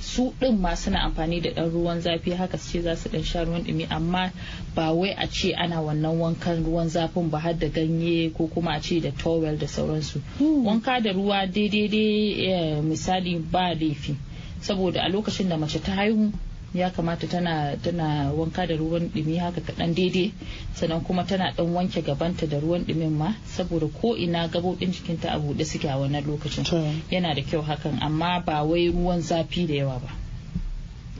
su 0.00 0.32
ɗin 0.40 0.58
ma 0.58 0.74
suna 0.76 0.98
amfani 1.02 1.40
da 1.40 1.50
ɗan 1.50 1.70
ruwan 1.72 2.00
zafi 2.00 2.30
haka 2.30 2.58
su 2.58 2.70
ce 2.72 2.82
za 2.82 2.96
su 2.96 3.08
ɗan 3.08 3.24
sha 3.24 3.44
ruwan 3.44 3.62
ɗumi 3.64 3.86
amma 3.90 4.32
ba 4.74 4.92
wai 4.92 5.10
a 5.12 5.26
ce 5.28 5.52
ana 5.54 5.80
wannan 5.80 6.18
wankan 6.18 6.64
ruwan 6.64 6.88
zafin 6.88 7.30
ba 7.30 7.38
har 7.38 7.54
da 7.54 7.68
ganye 7.68 8.30
ko 8.32 8.46
kuma 8.46 8.72
a 8.72 8.80
ce 8.80 9.00
da 9.00 9.10
towel 9.10 9.56
da 9.58 9.66
sauransu. 9.66 10.20
Wanka 10.40 11.00
da 11.02 11.12
ruwa 11.12 11.46
daidai 11.46 11.88
dai 11.88 12.46
eh, 12.50 12.80
misali 12.82 13.38
ba 13.38 13.74
laifi. 13.74 14.14
Saboda 14.60 15.02
a 15.04 15.08
lokacin 15.08 15.48
da 15.48 15.56
mace 15.56 15.78
ta 15.82 15.92
haihu 15.92 16.32
ya 16.74 16.90
kamata 16.90 17.26
tana 17.26 17.76
tana 17.82 18.32
wanka 18.32 18.66
da 18.66 18.76
ruwan 18.76 19.10
ɗumi 19.10 19.38
haka 19.38 19.60
kaɗan 19.60 19.94
daidai 19.94 20.32
sannan 20.74 21.00
kuma 21.04 21.24
tana 21.26 21.52
ɗan 21.56 21.74
wanke 21.74 22.02
gabanta 22.02 22.46
da 22.46 22.58
ruwan 22.60 22.84
ɗumin 22.86 23.10
ma 23.10 23.34
saboda 23.46 23.86
ko 24.00 24.14
ina 24.16 24.46
gaɓoɓin 24.48 24.92
jikinta 24.92 25.30
a 25.32 25.38
buɗe 25.38 25.64
suke 25.64 25.88
a 25.88 25.96
wannan 25.98 26.24
lokacin. 26.26 26.64
Yana 27.10 27.34
da 27.34 27.42
kyau 27.42 27.62
hakan 27.62 27.98
amma 28.00 28.40
ba 28.46 28.62
wai 28.64 28.88
ruwan 28.90 29.20
zafi 29.22 29.66
da 29.66 29.74
yawa 29.74 29.98
ba. 29.98 30.08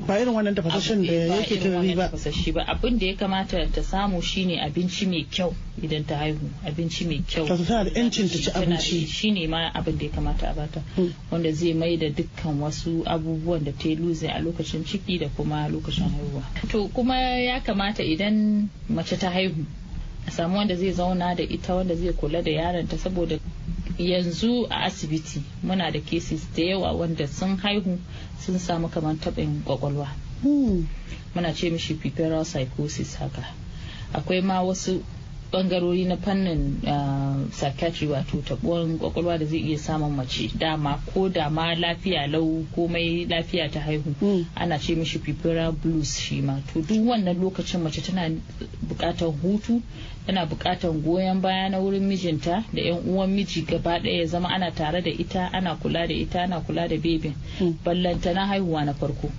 Ba 0.07 0.19
irin 0.21 0.35
wannan 0.35 0.55
tafasashen 0.55 1.07
da 1.07 1.13
yake 1.13 1.61
wannan 1.61 1.97
ba 1.97 2.11
ba. 2.55 2.67
abin 2.67 2.99
da 2.99 3.07
ya 3.07 3.15
kamata 3.17 3.67
ta 3.73 3.83
samu 3.83 4.23
shine 4.23 4.59
abinci 4.61 5.07
mai 5.07 5.25
kyau 5.31 5.55
idan 5.83 6.05
ta 6.07 6.17
haihu. 6.17 6.51
Abinci 6.65 7.05
mai 7.07 7.23
kyau. 7.27 7.47
Wato 7.47 7.65
tana 7.65 7.85
da 7.85 7.91
'yancin 7.91 8.29
ta 8.29 8.39
ci 8.39 8.51
abinci. 8.51 9.07
shine 9.07 9.47
ma 9.49 9.71
abin 9.75 9.99
da 9.99 10.05
ya 10.05 10.11
kamata 10.13 10.49
a 10.51 10.55
bata. 10.55 10.83
Mm. 10.97 11.13
wanda 11.31 11.53
zai 11.53 11.73
mai 11.75 11.97
da 11.97 12.09
dukkan 12.09 12.61
wasu 12.61 13.03
abubuwan 13.07 13.65
da 13.65 13.73
ta 13.73 13.89
yi 13.89 13.97
luze 13.97 14.27
a 14.29 14.41
lokacin 14.41 14.85
ciki 14.85 15.19
da 15.19 15.29
kuma 15.29 15.69
lokacin 15.69 16.09
haihuwa. 16.09 16.43
To 16.71 16.89
kuma 16.89 17.17
ya 17.17 17.61
kamata 17.61 18.03
idan 18.03 18.69
mace 18.89 19.17
ta 19.19 19.31
haihu 19.31 19.65
a 20.27 20.31
samu 20.31 20.57
wanda 20.57 20.75
zai 20.77 20.93
zauna 20.93 21.35
da 21.37 21.43
ita 21.43 21.75
wanda 21.75 21.95
zai 21.95 22.13
kula 22.13 22.43
da 22.43 22.51
yaronta 22.51 22.99
saboda 22.99 23.39
yanzu 24.01 24.67
a 24.71 24.85
asibiti 24.87 25.43
muna 25.63 25.91
da 25.93 26.01
cases 26.01 26.47
da 26.57 26.63
yawa 26.63 26.93
wanda 26.93 27.27
sun 27.29 27.57
haihu 27.57 27.99
sun 28.41 28.59
samu 28.59 28.89
kamar 28.89 29.15
taɓin 29.17 29.63
ƙwaƙwalwa 29.65 30.09
Hmm. 30.43 30.87
muna 31.35 31.53
ce 31.53 31.71
mishi 31.71 31.95
puerperal 31.95 32.45
psychosis 32.45 33.15
haka 33.17 33.45
akwai 34.15 34.41
ma 34.43 34.63
wasu 34.63 35.03
bangarori 35.53 36.05
na 36.05 36.17
fannin 36.17 36.79
uh, 36.87 37.49
psychiatry 37.51 38.07
wato 38.09 38.39
tabuwan 38.43 38.99
ƙwaƙwalwa 38.99 39.39
da 39.39 39.45
zai 39.47 39.59
iya 39.59 39.79
samun 39.79 40.15
mace 40.17 40.49
dama 40.59 41.01
ko 41.15 41.29
da 41.29 41.51
ma 41.51 41.75
lafiya 41.75 42.27
lau 42.31 42.65
komai 42.75 43.27
lafiya 43.29 43.71
ta 43.71 43.81
haihu 43.81 44.15
Mm. 44.21 44.45
ana 44.55 44.79
ce 44.79 44.95
mishi 44.95 45.19
puerperal 45.19 45.73
blues 45.73 46.19
shi 46.21 46.41
ma 46.41 46.61
to 46.73 46.81
duk 46.83 47.03
wannan 47.07 47.37
lokacin 47.41 47.83
mace 47.83 48.01
tana 48.03 48.31
buƙatar 48.87 49.33
hutu 49.43 49.83
tana 50.27 50.47
buƙatar 50.47 50.93
goyon 51.03 51.41
baya 51.41 51.69
na 51.71 51.79
wurin 51.79 52.07
mijinta 52.07 52.65
da 52.73 52.81
yan 52.83 53.03
uwan 53.07 53.31
miji 53.31 53.63
gaba 53.67 53.99
ɗaya 53.99 54.21
ya 54.21 54.27
zama 54.27 54.49
ana 54.49 54.71
tare 54.71 55.03
da 55.03 55.11
ita 55.11 55.51
ana 55.53 55.75
kula 55.77 56.07
da 56.07 56.15
ita 56.15 56.43
ana 56.43 56.61
kula 56.61 56.89
da 56.89 56.97
bebin 56.97 57.35
Mm. 57.61 57.75
ballanta 57.85 58.33
na 58.35 58.47
haihuwa 58.47 58.85
na 58.85 58.93
farko 58.95 59.31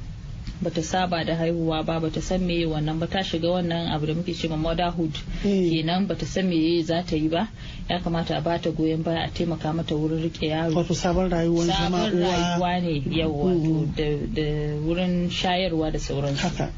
bata 0.61 0.81
saba 0.83 1.23
da 1.25 1.35
haihuwa 1.35 1.83
ba 1.85 1.99
bata 1.99 2.21
san 2.21 2.41
meye 2.45 2.65
wannan 2.65 2.99
ba 2.99 3.07
ta 3.07 3.23
shiga 3.23 3.49
wannan 3.49 3.89
abu 3.91 4.05
da 4.05 4.13
muke 4.13 4.33
cewa 4.33 4.57
motherhood 4.57 5.11
Mm. 5.43 5.69
kenan 5.69 6.07
bata 6.07 6.25
san 6.25 6.45
meye 6.47 6.83
za 6.83 7.01
ta 7.03 7.15
yi 7.15 7.29
ba 7.29 7.47
ya 7.89 7.99
kamata 7.99 8.37
a 8.37 8.41
bata 8.41 8.69
goyon 8.71 9.01
baya 9.03 9.25
a 9.25 9.29
taimaka 9.33 9.73
mata 9.73 9.95
wurin 9.95 10.21
riƙe 10.29 10.47
yaro 10.53 10.75
wato 10.77 10.93
sabon 10.93 11.29
rayuwar 11.29 11.65
zama 11.65 12.05
sabon 12.05 12.21
uwa 12.21 12.31
rayuwa 12.31 12.71
ne 12.81 12.95
yau 13.09 13.33
wato 13.33 13.57
Mm. 13.57 13.93
da 13.97 14.07
da 14.33 14.47
wurin 14.85 15.29
shayarwa 15.29 15.91
da 15.91 15.99
sauransu 15.99 16.41
Haka. 16.45 16.69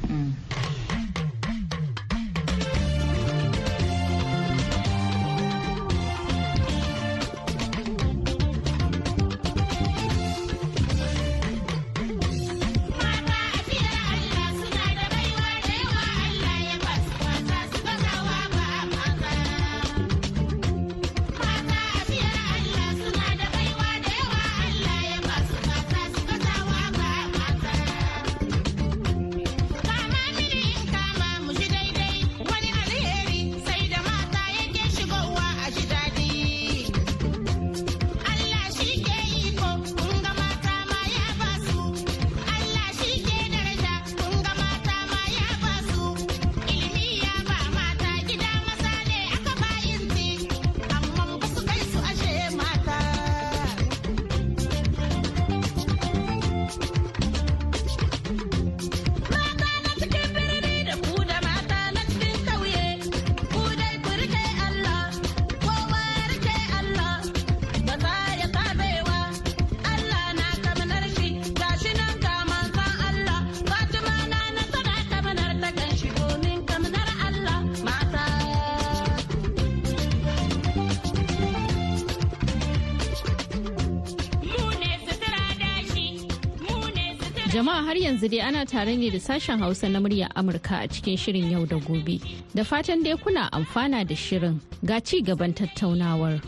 Har 87.93 88.00
yanzu 88.01 88.27
dai 88.27 88.39
ana 88.41 88.65
tare 88.65 88.95
ne 88.97 89.09
da 89.12 89.19
sashen 89.19 89.59
Hausa 89.59 89.88
na 89.89 90.00
muryar 90.00 90.29
Amurka 90.35 90.81
a 90.83 90.88
cikin 90.88 91.15
shirin 91.15 91.51
yau 91.51 91.65
da 91.65 91.77
gobe. 91.77 92.19
Da 92.55 92.63
fatan 92.63 93.03
dai 93.03 93.13
kuna 93.17 93.50
amfana 93.51 94.01
da 94.07 94.15
shirin 94.15 94.59
ga 94.83 95.00
ci 95.00 95.21
gaban 95.21 95.53
tattaunawar. 95.53 96.41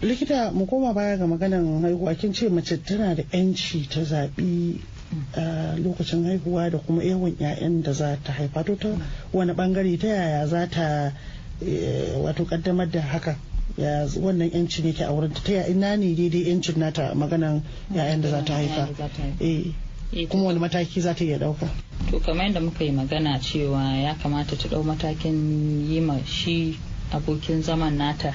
likita 0.00 0.54
mu 0.54 0.64
koma 0.66 0.94
baya 0.94 1.18
ga 1.18 1.26
maganan 1.26 1.82
haihuwa 1.82 2.14
kin 2.18 2.32
ce 2.32 2.48
mace 2.48 2.78
tana 2.82 3.14
da 3.14 3.22
yanci 3.32 3.84
ta 3.90 4.00
zaɓi 4.00 4.80
lokacin 5.84 6.24
haihuwa 6.24 6.70
da 6.70 6.78
kuma 6.78 7.02
yawan 7.04 7.36
'ya'yan 7.36 7.82
da 7.82 7.92
za 7.92 8.16
ta 8.24 8.32
haifa 8.32 8.64
to 8.64 8.74
ta 8.76 8.88
wani 9.32 9.52
ɓangare 9.52 9.98
ta 10.00 10.06
yaya 10.08 10.46
za 10.46 10.66
ta 10.70 11.12
eh, 11.60 12.16
wato 12.16 12.44
kaddamar 12.46 12.88
da 12.88 13.02
haka 13.02 13.36
ya 13.78 14.06
wannan 14.20 14.50
yancin 14.52 14.86
yake 14.86 15.04
a 15.04 15.12
wurin 15.12 15.32
ta. 15.32 15.66
Ina 15.70 15.96
ne 15.96 16.14
daidai 16.14 16.48
yancin 16.50 16.76
nata 16.78 17.14
maganan 17.14 17.62
'ya'yan 17.94 18.20
da 18.22 18.28
za 18.30 18.42
ta 18.44 18.54
haifa? 18.54 18.88
Eh. 19.40 19.72
Eh, 20.12 20.26
kuma 20.28 20.44
wani 20.44 20.58
mataki 20.58 21.00
za 21.00 21.14
ta 21.14 21.24
iya 21.24 21.38
ɗauka? 21.38 21.68
To 22.10 22.18
kamar 22.20 22.46
yadda 22.46 22.60
muka 22.60 22.84
yi 22.84 22.92
magana 22.92 23.38
cewa 23.38 23.92
ya 23.96 24.14
kamata 24.14 24.56
ta 24.56 24.68
ɗau 24.68 24.82
matakin 24.82 25.84
yi 25.90 26.00
ma 26.00 26.16
shi 26.24 26.78
abokin 27.12 27.62
zaman 27.62 27.98
nata 27.98 28.32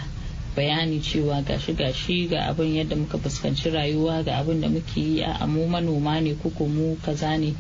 bayani 0.56 1.02
cewa 1.02 1.42
gashi 1.42 1.74
gashi 1.74 2.28
ga 2.30 2.46
abin 2.46 2.76
yadda 2.76 2.96
muka 2.96 3.18
fuskanci 3.18 3.70
rayuwa 3.74 4.24
ga 4.24 4.38
abin 4.38 4.62
da 4.62 4.70
muke 4.70 5.02
yi 5.02 5.22
a 5.24 5.48
mu 5.48 5.66
manoma 5.68 6.22
ne 6.22 6.36
ko 6.36 6.52
mu 6.68 6.96
kaza 7.02 7.38
ne 7.40 7.56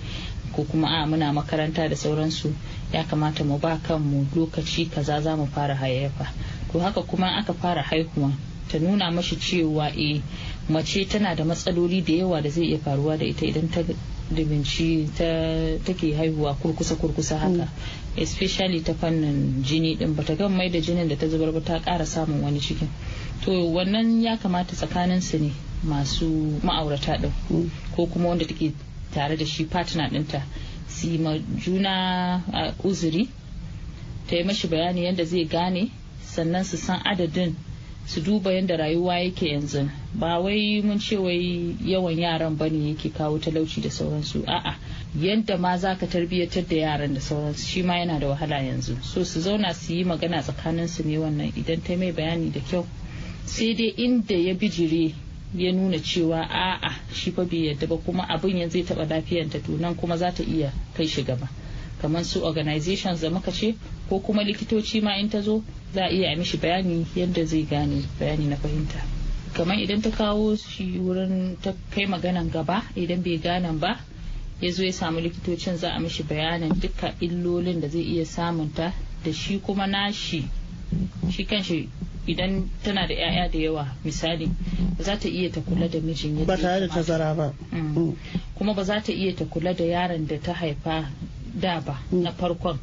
ko 0.53 0.63
kuma 0.63 0.87
a 1.01 1.07
muna 1.07 1.33
makaranta 1.33 1.89
da 1.89 1.95
sauransu. 1.95 2.53
Ya 2.93 3.03
kamata 3.03 3.43
mu 3.43 3.57
ba 3.57 3.79
kanmu 3.81 4.27
lokaci 4.35 4.85
kaza 4.93 5.21
za 5.21 5.35
mu 5.35 5.47
fara 5.47 5.73
hayayyafa. 5.73 6.29
To 6.73 6.79
haka 6.79 7.01
kuma 7.03 7.37
aka 7.37 7.53
fara 7.53 7.83
haihuwa 7.83 8.31
ta 8.71 8.79
nuna 8.79 9.11
mashi 9.11 9.35
cewa 9.37 9.91
e 9.95 10.21
mace 10.69 11.05
tana 11.05 11.35
da 11.35 11.45
matsaloli 11.45 12.01
da 12.01 12.13
yawa 12.13 12.41
da 12.41 12.49
zai 12.49 12.65
iya 12.65 12.79
faruwa 12.79 13.17
da 13.17 13.25
ita 13.25 13.45
idan 13.45 13.69
ta 13.69 13.83
diminci 14.31 15.05
ta 15.15 15.77
take 15.85 16.15
haihuwa 16.17 16.55
kurkusa 16.55 16.95
kurkusa 16.95 17.37
haka. 17.37 17.67
Especially 18.17 18.81
ta 18.81 18.93
fannin 18.93 19.61
jini 19.63 19.95
din 19.95 20.15
bata 20.15 20.35
gan 20.35 20.51
mai 20.51 20.69
da 20.69 20.79
jinin 20.81 21.07
da 21.07 21.15
ta 21.15 21.27
zubar 21.27 21.51
ba 21.53 21.61
ta 21.61 21.79
ƙara 21.79 22.05
samun 22.05 22.41
wani 22.41 22.59
cikin. 22.59 22.89
To 23.45 23.51
wannan 23.51 24.21
ya 24.23 24.37
kamata 24.37 24.73
tsakanin 24.75 25.21
su 25.21 25.37
ne 25.37 25.51
masu 25.83 26.57
ma'aurata 26.63 27.17
din 27.21 27.69
ko 27.95 28.07
kuma 28.07 28.29
wanda 28.29 28.45
take 28.45 28.73
tare 29.13 29.35
da 29.37 29.45
shi 29.45 29.65
partner 29.65 30.09
ɗinta 30.09 30.41
su 30.89 31.17
ma 31.19 31.37
juna 31.57 32.41
uzuri 32.83 33.29
ta 34.27 34.35
yi 34.35 34.43
mashi 34.43 34.67
bayani 34.67 35.03
yadda 35.05 35.25
zai 35.25 35.45
gane 35.45 35.91
sannan 36.35 36.63
su 36.65 36.77
san 36.77 36.99
adadin 37.05 37.55
su 38.05 38.21
duba 38.21 38.51
yadda 38.51 38.77
rayuwa 38.77 39.19
yake 39.19 39.47
yanzu. 39.49 39.89
Ba 40.13 40.39
wai 40.39 40.81
mun 40.81 40.99
ce 40.99 41.15
wai 41.17 41.75
yawan 41.85 42.17
yaran 42.17 42.57
ba 42.57 42.67
ne 42.69 42.89
yake 42.89 43.09
kawo 43.09 43.39
talauci 43.39 43.81
da 43.81 43.89
sauransu. 43.89 44.43
A'a 44.47 44.75
yadda 45.19 45.57
ma 45.57 45.77
za 45.77 45.95
ka 45.95 46.05
tarbiyyatar 46.07 46.67
da 46.67 46.75
yaran 46.75 47.13
da 47.13 47.21
sauransu 47.21 47.65
shi 47.67 47.81
ma 47.83 47.97
yana 47.97 48.19
da 48.19 48.27
wahala 48.27 48.59
yanzu. 48.61 48.97
So 49.03 49.23
su 49.23 49.39
zauna 49.39 49.73
su 49.73 49.93
yi 49.93 50.03
magana 50.03 50.41
tsakanin 50.41 50.87
su 50.89 51.03
ne 51.05 51.17
wannan 51.17 51.53
idan 51.55 51.81
ta 51.83 51.95
mai 51.95 52.11
bayani 52.11 52.51
da 52.51 52.59
kyau. 52.59 52.85
Sai 53.45 53.73
dai 53.75 53.93
inda 53.97 54.35
ya 54.35 54.53
bijire 54.53 55.13
ya 55.55 55.71
nuna 55.71 55.97
cewa 55.99 56.41
a'a 56.49 56.91
shi 57.13 57.31
fa 57.31 57.45
bai 57.45 57.67
yadda 57.71 57.87
ba 57.87 57.97
kuma 57.97 58.25
abin 58.27 58.57
yanzu 58.57 58.83
zai 58.83 58.83
taba 58.83 59.05
lafiyanta 59.05 59.63
to 59.63 59.77
nan 59.77 59.95
kuma 59.95 60.17
za 60.17 60.31
ta 60.33 60.43
iya 60.43 60.73
kai 60.97 61.07
shi 61.07 61.23
gaba. 61.23 61.47
Kamar 62.01 62.23
su 62.25 62.43
organizations 62.43 63.21
da 63.21 63.29
muka 63.29 63.51
ce 63.51 63.75
ko 64.09 64.19
kuma 64.19 64.43
likitoci 64.43 65.01
ma 65.01 65.15
in 65.15 65.29
ta 65.29 65.39
zo 65.41 65.63
za 65.93 66.05
a 66.05 66.09
iya 66.09 66.35
mishi 66.35 66.57
bayani 66.57 67.05
yadda 67.15 67.45
zai 67.45 67.63
gane 67.63 68.03
bayani 68.19 68.47
na 68.49 68.55
fahimta 68.55 69.01
kamar 69.53 69.77
idan 69.79 70.01
ta 70.01 70.09
kawo 70.09 70.55
shi 70.55 70.97
wurin 70.99 71.57
ta 71.61 71.73
kai 71.93 72.05
maganan 72.05 72.49
gaba 72.49 72.83
idan 72.95 73.21
bai 73.23 73.37
ganan 73.37 73.79
ba 73.79 73.99
ya 74.61 74.71
zo 74.71 74.83
ya 74.83 74.91
samu 74.93 75.19
likitocin 75.19 75.77
za 75.77 75.91
a 75.93 75.99
mishi 75.99 76.23
bayanin 76.23 76.73
duka 76.79 77.13
illolin 77.19 77.81
da 77.81 77.87
zai 77.87 78.01
iya 78.01 78.25
samunta 78.25 78.93
da 79.25 79.31
shi 79.33 79.59
kuma 79.59 79.87
nashi 79.87 80.45
shi 81.29 81.45
kanshi 81.45 81.89
idan 82.25 82.69
tana 82.83 83.07
da 83.07 83.13
'ya'ya 83.13 83.51
da 83.51 83.59
yawa 83.59 83.85
misali 84.05 84.47
ba 84.97 85.03
za 85.03 85.17
ta 85.19 85.27
iya 85.29 85.51
ta 85.51 85.61
kula 85.61 85.87
da 85.89 85.99
mijin 85.99 86.37
yadda 86.39 86.47
ba 86.47 86.57
tare 86.57 86.87
da 86.87 86.93
tazara 86.93 87.35
ba 87.35 87.53
Mm. 87.71 87.93
Mm. 87.97 88.15
kuma 88.55 88.73
ba 88.73 88.83
za 88.83 89.01
ta 89.03 89.11
iya 89.11 89.35
ta 89.35 89.45
kula 89.45 89.73
da 89.75 89.83
yaron 89.83 90.25
da 90.27 90.37
ta 90.39 90.53
haifa 90.53 91.11
da 91.53 91.81
ba 91.81 91.99
na 92.11 92.31
farkon 92.31 92.79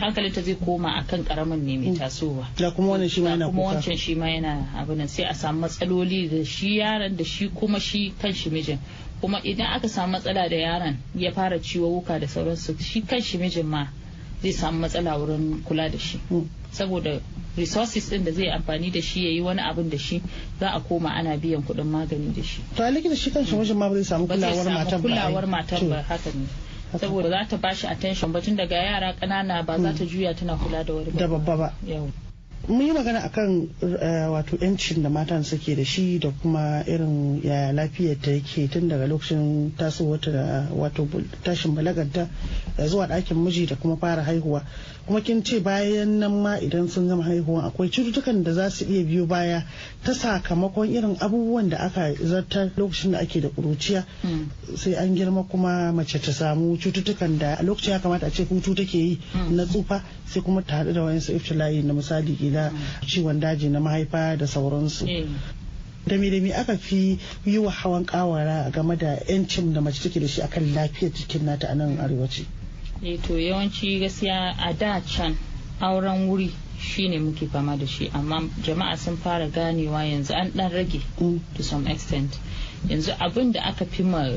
hankalinta 0.00 0.42
zai 0.42 0.54
koma 0.54 0.88
akan 1.00 1.24
ƙaramin 1.24 1.62
ne 1.62 1.76
mai 1.78 1.96
tasowa. 1.98 2.46
Da 2.56 2.70
kuma 2.70 2.88
wannan 2.92 3.08
shi 3.10 3.20
ma 3.22 3.30
yana 3.30 3.46
kuma 3.46 3.62
kuka. 3.62 3.74
wancan 3.76 3.98
shi 3.98 4.14
ma 4.14 4.26
yana 4.26 4.68
abin 4.76 4.96
nan 4.98 5.08
sai 5.08 5.24
a 5.24 5.34
samu 5.34 5.60
matsaloli 5.60 6.28
da 6.30 6.44
shi 6.44 6.78
yaron 6.78 7.16
da 7.16 7.24
shi 7.24 7.48
kuma 7.48 7.80
shi 7.80 8.14
kan 8.18 8.32
shi 8.32 8.50
mijin. 8.50 8.78
Kuma 9.20 9.40
idan 9.44 9.66
aka 9.76 9.88
samu 9.88 10.12
matsala 10.18 10.48
da 10.48 10.56
yaron 10.56 10.96
ya 11.14 11.30
fara 11.32 11.58
ciwo 11.58 11.88
wuka 12.00 12.18
da 12.20 12.26
sauransu 12.26 12.78
shi 12.80 13.00
kan 13.02 13.20
shi 13.22 13.38
mijin 13.38 13.64
ma 13.66 13.86
zai 14.42 14.52
samu 14.52 14.78
matsala 14.80 15.18
wurin 15.18 15.62
kula 15.64 15.88
da 15.90 15.98
shi. 15.98 16.18
Mm. 16.30 16.48
saboda 16.74 17.20
resources 17.56 18.08
din 18.10 18.24
da 18.24 18.32
zai 18.32 18.50
amfani 18.50 18.90
da 18.90 19.00
shi 19.02 19.24
ya 19.24 19.30
yi 19.30 19.40
wani 19.40 19.60
abin 19.62 19.90
da 19.90 19.98
shi 19.98 20.20
za 20.60 20.68
a 20.74 20.80
koma 20.80 21.08
ana 21.14 21.36
biyan 21.36 21.62
kuɗin 21.62 21.86
magani 21.86 22.34
da 22.34 22.42
shi. 22.42 22.60
To 22.76 22.82
a 22.82 22.90
likita 22.90 23.16
shi 23.16 23.30
kanshi 23.30 23.54
mijin 23.56 23.76
ma 23.76 23.88
ba 23.88 23.94
zai 23.94 24.04
samu 24.04 24.26
kulawar 24.26 24.64
matar 24.66 24.90
samu 24.90 25.02
ba 25.02 25.08
kulawar 25.08 25.46
matar 25.46 25.80
ba 25.88 26.02
haka 26.02 26.30
ne. 26.34 26.46
Saboda 26.98 27.28
za 27.30 27.46
ta 27.48 27.56
bashi 27.56 27.86
attention 27.86 28.32
ba 28.32 28.40
tun 28.40 28.56
daga 28.56 28.76
yara 28.76 29.12
ƙanana 29.20 29.62
ba 29.66 29.78
za 29.78 29.92
ta 29.92 30.04
juya 30.04 30.34
tana 30.34 30.56
kula 30.56 30.84
da 30.84 30.92
wani 30.94 31.10
da 31.12 31.28
babba 31.28 31.56
ba. 31.56 31.72
Yau. 31.86 32.10
Mun 32.68 32.80
yi 32.86 32.92
magana 32.92 33.20
akan 33.24 33.68
eh, 33.82 34.26
wato 34.32 34.56
yancin 34.56 35.02
da 35.02 35.08
matan 35.10 35.44
suke 35.44 35.76
da 35.76 35.84
shi 35.84 36.18
da 36.18 36.30
kuma 36.30 36.82
irin 36.86 37.40
yaya 37.44 37.72
lafiyar 37.72 38.16
ta 38.22 38.30
yake 38.30 38.70
tun 38.70 38.88
daga 38.88 39.06
lokacin 39.06 39.76
tasowar 39.76 40.20
ta 40.20 40.30
da 40.30 40.68
wato 40.72 41.04
tashin 41.44 41.74
balaganta 41.74 42.28
zuwa 42.88 43.06
ɗakin 43.06 43.36
miji 43.36 43.66
da 43.66 43.76
kuma 43.76 43.96
fara 43.96 44.22
haihuwa. 44.24 44.62
Kuma 45.06 45.20
kin 45.20 45.44
ce 45.44 45.60
bayan 45.60 46.18
nan 46.18 46.40
ma 46.42 46.56
idan 46.56 46.88
sun 46.88 47.06
gama 47.08 47.22
haihuwa 47.24 47.64
akwai 47.68 47.90
cututtukan 47.90 48.42
da 48.42 48.52
za 48.54 48.70
su 48.70 48.84
iya 48.88 49.04
biyo 49.04 49.26
baya 49.26 49.62
ta 50.02 50.12
sakamakon 50.14 50.88
irin 50.88 51.16
abubuwan 51.20 51.68
da 51.68 51.78
aka 51.84 52.14
zartar 52.16 52.70
lokacin 52.76 53.12
da 53.12 53.18
ake 53.18 53.40
da 53.40 53.48
ƙuruciya. 53.48 54.04
Mm. 54.24 54.48
sai 54.76 54.94
an 54.96 55.14
girma 55.14 55.44
kuma 55.48 55.92
mace 55.92 56.18
ta 56.18 56.32
samu 56.32 56.76
cututtukan 56.78 57.38
da 57.38 57.54
a 57.60 57.62
lokacin 57.62 57.92
ya 57.92 57.98
kamata 58.00 58.26
a 58.26 58.30
ce 58.30 58.44
hutu 58.44 58.74
take 58.74 58.94
yi 58.98 59.18
na 59.50 59.64
tsufa 59.66 60.02
sai 60.26 60.42
kuma 60.42 60.62
ta 60.62 60.76
haɗu 60.80 60.92
da 60.92 61.02
wayansu 61.04 61.32
iftila'i 61.36 61.82
na 61.84 61.92
misali 61.92 62.32
gida 62.54 62.70
ciwon 63.06 63.40
daji 63.40 63.68
na 63.68 63.80
mahaifa 63.80 64.36
da 64.38 64.46
sauransu. 64.46 65.08
Eh. 65.08 65.26
da 66.06 66.16
me 66.18 66.30
da 66.30 66.40
me 66.40 66.52
aka 66.52 66.76
fi 66.76 67.18
yi 67.44 67.58
wa 67.58 67.70
hawan 67.70 68.04
kawara 68.04 68.70
game 68.70 68.94
da 68.96 69.16
yancin 69.28 69.72
da 69.74 69.80
mace 69.80 70.02
take 70.02 70.20
da 70.20 70.26
shi 70.28 70.42
akan 70.42 70.74
lafiyar 70.74 71.10
jikin 71.12 71.42
nata 71.44 71.68
a 71.70 71.74
nan 71.74 71.96
arewaci 71.98 72.44
eh 73.02 73.16
to 73.22 73.34
yawanci 73.40 74.00
gaskiya 74.00 74.54
a 74.58 74.72
da 74.74 75.00
can 75.00 75.34
auren 75.80 76.28
wuri 76.28 76.50
shine 76.78 77.18
muke 77.18 77.48
fama 77.50 77.76
da 77.76 77.86
shi 77.86 78.10
amma 78.12 78.42
jama'a 78.62 78.96
sun 78.98 79.16
fara 79.16 79.48
ganewa 79.48 80.04
yanzu 80.04 80.34
an 80.36 80.52
dan 80.54 80.70
rage 80.72 81.00
Mm. 81.18 81.40
to 81.56 81.62
some 81.62 81.86
extent. 81.88 82.38
Yanzu 82.86 83.16
abin 83.18 83.52
da 83.52 83.60
aka 83.64 83.86
fi 83.86 84.02
ma 84.02 84.28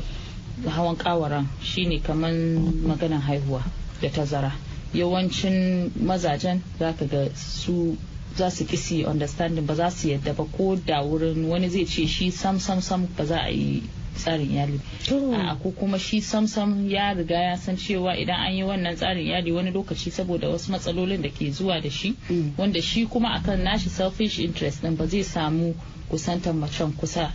hawan 0.64 0.96
kawaran 0.96 1.46
shine 1.60 2.00
kamar 2.00 2.32
maganan 2.32 3.20
haihuwa 3.20 3.62
da 4.00 4.08
tazara. 4.08 4.52
Yawancin 4.94 5.90
mazajen 6.00 6.62
zaka 6.78 7.04
ga 7.06 7.28
su 7.36 7.96
za 8.38 8.50
su 8.50 8.64
kisi 8.64 9.04
understanding 9.04 9.66
ba 9.66 9.74
za 9.74 9.90
su 9.90 10.08
yadda 10.08 10.32
ba 10.34 10.44
ko 10.44 10.76
da 10.76 11.02
wurin 11.02 11.44
wani 11.50 11.68
zai 11.68 11.84
ce 11.84 12.06
shi 12.06 12.30
sam 12.30 12.60
sam 12.60 12.80
sam 12.80 13.06
ba 13.16 13.24
za 13.26 13.42
a 13.42 13.50
yi 13.50 13.82
tsarin 14.18 14.50
iyali 14.50 14.80
To. 15.06 15.30
a 15.34 15.54
ko 15.62 15.70
kuma 15.70 15.98
shi 15.98 16.20
sam 16.20 16.46
sam 16.46 16.88
ya 16.90 17.14
riga 17.14 17.34
ya 17.38 17.56
san 17.56 17.76
cewa 17.76 18.16
idan 18.18 18.34
an 18.46 18.54
yi 18.54 18.62
wannan 18.62 18.96
tsarin 18.96 19.26
iyali 19.26 19.52
wani 19.52 19.70
lokaci 19.70 20.10
saboda 20.10 20.48
wasu 20.48 20.70
matsalolin 20.72 21.22
da 21.22 21.28
ke 21.30 21.50
zuwa 21.50 21.80
da 21.80 21.90
shi 21.90 22.14
Mm. 22.30 22.52
wanda 22.58 22.82
shi 22.82 23.06
kuma 23.06 23.34
akan 23.38 23.62
nashi 23.62 23.88
selfish 23.90 24.38
interest 24.38 24.82
din 24.82 24.96
ba 24.96 25.06
zai 25.06 25.22
samu 25.24 25.74
kusantar 26.10 26.54
macen 26.54 26.92
kusa 26.98 27.30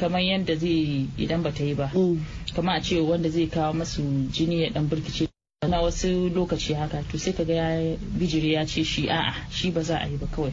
kamar 0.00 0.20
yadda 0.24 0.56
zai 0.56 1.06
idan 1.18 1.42
ba 1.42 1.52
ta 1.52 1.64
yi 1.64 1.74
ba 1.74 1.90
Mm. 1.94 2.20
kama 2.56 2.72
a 2.72 2.80
ce 2.80 3.00
wanda 3.00 3.28
zai 3.28 3.46
kawo 3.46 3.72
masu 3.72 4.02
jini 4.32 4.62
ya 4.62 4.70
dan 4.70 4.88
burkice 4.88 5.28
na 5.68 5.80
wasu 5.80 6.28
lokaci 6.28 6.74
haka 6.74 7.02
to 7.02 7.18
sai 7.18 7.32
kaga 7.32 7.54
ya 7.54 7.96
bijire 8.18 8.52
ya 8.52 8.66
ce 8.66 8.82
shi 8.84 9.08
a'a 9.08 9.34
shi 9.50 9.70
ba 9.70 9.82
za 9.82 9.98
a 10.00 10.08
yi 10.08 10.16
ba 10.16 10.26
kawai. 10.26 10.52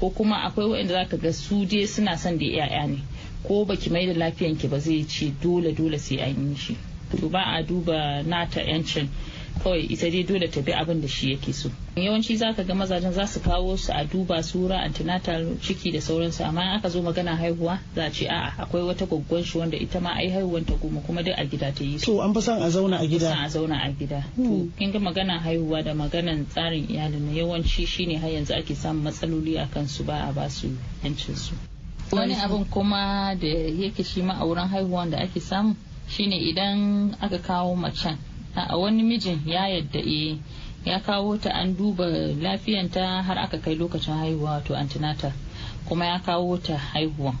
Ko 0.00 0.10
kuma 0.10 0.36
akwai 0.42 0.66
waɗanda 0.66 0.94
zaka 0.94 1.16
ga 1.16 1.32
su 1.32 1.64
dai 1.64 1.86
suna 1.86 2.16
son 2.18 2.38
da 2.38 2.44
yaya 2.44 2.86
ne 2.88 2.98
ko 3.46 3.64
baki 3.64 3.90
mai 3.90 4.06
da 4.06 4.14
lafiyanki 4.18 4.66
ba 4.68 4.80
zai 4.80 5.04
ce 5.06 5.30
dole 5.40 5.72
dole 5.72 5.96
sai 5.98 6.18
an 6.18 6.50
yi 6.50 6.56
shi. 6.56 6.76
To 7.20 7.28
ba 7.28 7.38
a 7.54 7.62
duba 7.62 8.22
nata 8.26 8.60
yancin 8.60 9.08
kawai 9.58 9.86
ita 9.90 10.10
dai 10.10 10.22
dole 10.22 10.48
ta 10.48 10.60
bi 10.60 10.72
abin 10.72 11.00
da 11.00 11.08
shi 11.08 11.32
yake 11.32 11.52
so. 11.52 11.70
Yawanci 11.96 12.36
zaka 12.36 12.64
ga 12.64 12.74
mazajen 12.74 13.12
za 13.12 13.26
su 13.26 13.40
kawo 13.40 13.76
su 13.76 13.92
a 13.92 14.04
duba 14.04 14.42
su 14.42 14.66
ra 14.68 14.80
antenatal 14.82 15.58
ciki 15.60 15.92
da 15.92 16.00
sauransu 16.00 16.44
amma 16.44 16.62
in 16.62 16.68
aka 16.78 16.88
zo 16.88 17.02
magana 17.02 17.36
haihuwa 17.36 17.78
za 17.94 18.04
a 18.04 18.10
ce 18.10 18.26
a'a 18.28 18.54
akwai 18.62 18.82
wata 18.82 19.06
gwaggwan 19.06 19.44
shi 19.44 19.58
wanda 19.58 19.76
ita 19.76 20.00
ma 20.00 20.14
ai 20.14 20.30
haihuwan 20.30 20.64
ta 20.64 20.74
goma 20.74 21.00
kuma 21.00 21.22
duk 21.22 21.34
a 21.36 21.44
gida 21.44 21.72
ta 21.72 21.84
yi 21.84 21.98
su. 21.98 22.06
To 22.06 22.20
an 22.22 22.34
fi 22.34 22.40
son 22.40 22.62
a 22.62 22.70
zauna 22.70 22.98
a 23.00 23.06
gida. 23.06 23.34
A 23.34 23.48
zauna 23.48 23.82
a 23.84 23.90
gida. 23.92 24.24
To 24.36 24.68
kin 24.78 24.92
ga 24.92 24.98
magana 24.98 25.38
haihuwa 25.40 25.82
da 25.84 25.94
maganan 25.94 26.46
tsarin 26.46 26.86
iyali 26.88 27.20
na 27.20 27.32
yawanci 27.32 27.86
shine 27.86 28.16
har 28.18 28.30
yanzu 28.30 28.54
ake 28.54 28.74
samun 28.74 29.02
matsaloli 29.04 29.58
a 29.58 29.66
kansu 29.66 30.04
ba 30.04 30.28
a 30.28 30.32
ba 30.32 30.48
su 30.50 30.68
yancin 31.04 31.36
su. 31.36 31.54
Wani 32.12 32.34
abin 32.34 32.64
kuma 32.64 33.34
da 33.34 33.46
yake 33.46 34.04
shi 34.04 34.22
ma 34.22 34.34
a 34.40 34.44
wurin 34.46 34.68
haihuwan 34.68 35.10
da 35.10 35.18
ake 35.18 35.40
samu 35.40 35.76
shine 36.08 36.36
idan 36.40 37.14
aka 37.20 37.38
kawo 37.38 37.76
macen 37.76 38.16
a 38.68 38.76
wani 38.76 39.02
mijin 39.02 39.40
ya 39.46 39.68
yadda 39.68 40.00
e 40.00 40.38
ya 40.84 41.00
kawo 41.00 41.36
ta 41.38 41.50
an 41.54 41.76
duba 41.76 42.06
lafiyanta 42.42 43.22
har 43.22 43.38
aka 43.38 43.58
kai 43.58 43.74
lokacin 43.74 44.14
haihuwa 44.14 44.50
wato 44.50 44.76
antenatal 44.76 45.32
kuma 45.88 46.06
ya 46.06 46.18
kawo 46.18 46.56
ta 46.58 46.76
haihuwan. 46.78 47.36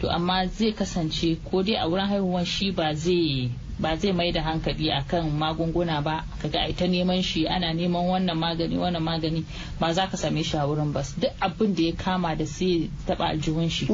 To 0.00 0.10
amma 0.10 0.46
zai 0.46 0.72
kasance 0.72 1.36
ko 1.50 1.62
dai 1.62 1.76
a 1.76 1.88
wurin 1.88 2.06
haihuwan 2.08 2.44
shi 2.44 2.70
ba 2.70 2.94
zai 2.94 3.50
ba 3.78 3.96
zai 3.96 4.12
mai 4.12 4.32
da 4.32 4.42
hankali 4.42 4.90
akan 4.90 5.30
magunguna 5.38 6.02
ba. 6.02 6.24
Kaga 6.42 6.60
ai 6.60 6.72
ta 6.72 6.86
neman 6.86 7.22
shi 7.22 7.46
ana 7.48 7.72
neman 7.74 8.06
wannan 8.06 8.38
magani 8.38 8.76
wannan 8.78 9.02
magani 9.02 9.44
ba 9.80 9.92
za 9.92 10.06
ka 10.06 10.16
same 10.16 10.42
shi 10.42 10.56
a 10.56 10.66
wurin 10.66 10.92
ba. 10.92 11.02
Duk 11.18 11.32
abin 11.40 11.74
da 11.74 11.82
ya 11.82 11.92
kama 11.92 12.36
da 12.36 12.44
sai 12.46 12.90
taba 13.06 13.28
aljihun 13.28 13.70
shi. 13.70 13.86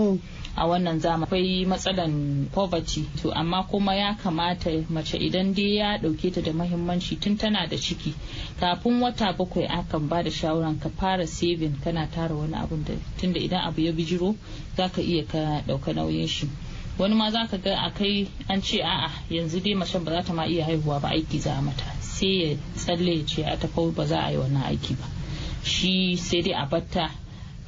A 0.56 0.66
wannan 0.66 1.00
zama 1.00 1.26
akwai 1.26 1.64
matsalan 1.66 2.50
poverty. 2.52 3.08
To 3.22 3.30
amma 3.32 3.64
kuma 3.70 3.94
ya 3.94 4.14
kamata 4.14 4.70
mace 4.90 5.16
idan 5.18 5.54
dai 5.54 5.76
ya 5.76 5.98
ɗauke 5.98 6.32
ta 6.34 6.40
da 6.42 6.52
mahimmanci 6.52 7.20
tun 7.20 7.36
tana 7.36 7.66
da 7.66 7.76
ciki 7.76 8.14
kafin 8.60 9.00
wata 9.00 9.32
bakwai 9.32 9.66
akan 9.66 10.08
ba 10.08 10.22
da 10.22 10.30
shawaran 10.30 10.78
ka 10.80 10.88
fara 10.88 11.26
saving 11.26 11.80
kana 11.84 12.06
tara 12.10 12.34
wani 12.34 12.54
abun 12.54 12.84
da 12.84 12.94
tunda 13.18 13.40
idan 13.40 13.64
abu 13.64 13.80
ya 13.80 13.92
bijiro 13.92 14.34
za 14.76 14.88
ka 14.88 15.00
iya 15.00 15.24
ka 15.24 15.62
ɗauka 15.66 15.94
nauyin 15.94 16.26
shi. 16.28 16.48
Wani 17.00 17.14
ma 17.14 17.30
za 17.30 17.46
ka 17.48 17.56
ga 17.56 17.76
a 17.80 17.90
kai 17.90 18.28
an 18.48 18.60
ce 18.62 18.82
a'a 18.84 19.08
yanzu 19.30 19.60
dai 19.60 19.74
macen 19.74 20.04
ba 20.04 20.12
za 20.12 20.22
ta 20.22 20.32
ma 20.34 20.44
iya 20.44 20.64
haihuwa 20.64 21.00
ba 21.00 21.08
aiki 21.08 21.38
za 21.40 21.52
a 21.56 21.62
mata. 21.62 21.84
Sai 22.00 22.28
ya 22.44 22.56
tsalle 22.76 23.16
ya 23.18 23.24
ce 23.26 23.42
a 23.44 23.56
tafau 23.56 23.90
ba 23.92 24.04
za 24.04 24.20
a 24.20 24.30
yi 24.30 24.36
wannan 24.36 24.62
aiki 24.68 24.94
ba. 25.00 25.08
Shi 25.64 26.16
sai 26.16 26.42
dai 26.42 26.52
a 26.52 26.66
batta 26.66 27.08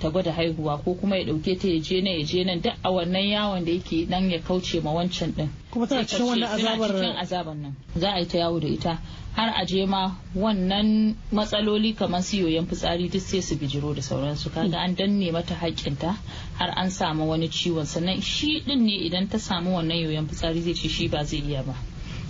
ta 0.03 0.11
gwada 0.11 0.33
haihuwa 0.33 0.83
ko 0.83 0.95
kuma 0.95 1.17
ya 1.17 1.25
ɗauke 1.25 1.59
ta 1.61 1.69
ya 1.69 1.79
je 1.81 2.01
nan 2.03 2.19
ya 2.19 2.25
je 2.27 2.45
nan 2.45 2.61
duk 2.61 2.75
a 2.83 2.91
wannan 2.91 3.23
yawon 3.23 3.65
da 3.65 3.71
yake 3.73 4.07
dan 4.11 4.31
ya 4.31 4.39
kauce 4.43 4.81
ma 4.83 4.91
wancan 4.91 5.31
din 5.37 5.49
kuma 5.71 5.87
tana 5.87 6.05
cikin 6.05 6.27
wannan 6.27 6.51
azabar 6.51 6.91
cikin 6.91 7.17
azabar 7.17 7.55
nan. 7.55 7.75
Za 7.97 8.11
a 8.13 8.19
yi 8.21 8.27
ta 8.27 8.39
yawo 8.39 8.59
da 8.61 8.67
ita 8.69 8.99
har 9.37 9.49
a 9.57 9.65
je 9.65 9.87
ma 9.87 10.11
wannan 10.35 11.15
matsaloli 11.33 11.95
kamar 11.97 12.23
su 12.23 12.37
yoyon 12.37 12.67
fitsari 12.67 13.09
duk 13.09 13.23
sai 13.23 13.41
su 13.41 13.57
bijiro 13.57 13.95
da 13.95 14.03
sauransu. 14.03 14.51
Kaga 14.53 14.79
an 14.79 14.95
danne 14.97 15.33
mata 15.33 15.55
haƙƙinta 15.55 16.17
har 16.59 16.71
an 16.77 16.91
samu 16.91 17.27
wani 17.29 17.49
ciwon. 17.49 17.87
Sannan 17.87 18.21
shi 18.23 18.61
din 18.67 18.85
ne 18.85 19.07
idan 19.07 19.29
ta 19.31 19.39
samu 19.39 19.71
wannan 19.71 19.97
yoyon 20.03 20.27
fitsari 20.29 20.61
zai 20.61 20.75
ce 20.75 20.89
shi 20.89 21.09
ba 21.09 21.25
zai 21.25 21.39
iya 21.41 21.63
ba 21.63 21.75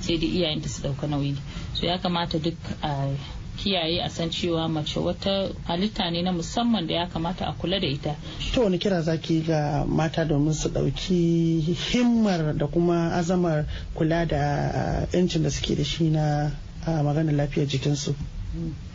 sai 0.01 0.19
dai 0.19 0.29
iyayenta 0.29 0.69
su 0.69 0.83
ɗauka 0.83 1.09
nauyi. 1.09 1.37
So 1.75 1.87
ya 1.87 1.99
kamata 1.99 2.39
duk 2.39 2.55
a 2.83 3.17
kiyaye 3.57 4.03
a 4.05 4.09
san 4.11 4.31
cewa 4.31 4.69
mace 4.69 4.99
wata 5.01 5.49
halitta 5.67 6.11
ne 6.11 6.23
na 6.23 6.33
musamman 6.33 6.87
da 6.87 6.95
ya 6.95 7.07
kamata 7.07 7.47
a 7.47 7.53
kula 7.53 7.81
da 7.81 7.87
ita. 7.87 8.17
To 8.55 8.63
wani 8.63 8.79
kira 8.79 9.03
zaki 9.03 9.41
ga 9.41 9.85
mata 9.87 10.25
domin 10.25 10.53
su 10.55 10.69
ɗauki 10.69 11.61
himmar 11.75 12.57
da 12.57 12.67
kuma 12.67 13.13
azamar 13.15 13.67
kula 13.95 14.27
da 14.27 15.07
yancin 15.13 15.43
da 15.43 15.51
suke 15.51 15.75
da 15.77 15.85
shi 15.85 16.11
na 16.11 16.51
maganar 16.87 17.35
lafiyar 17.35 17.67
jikinsu? 17.69 18.15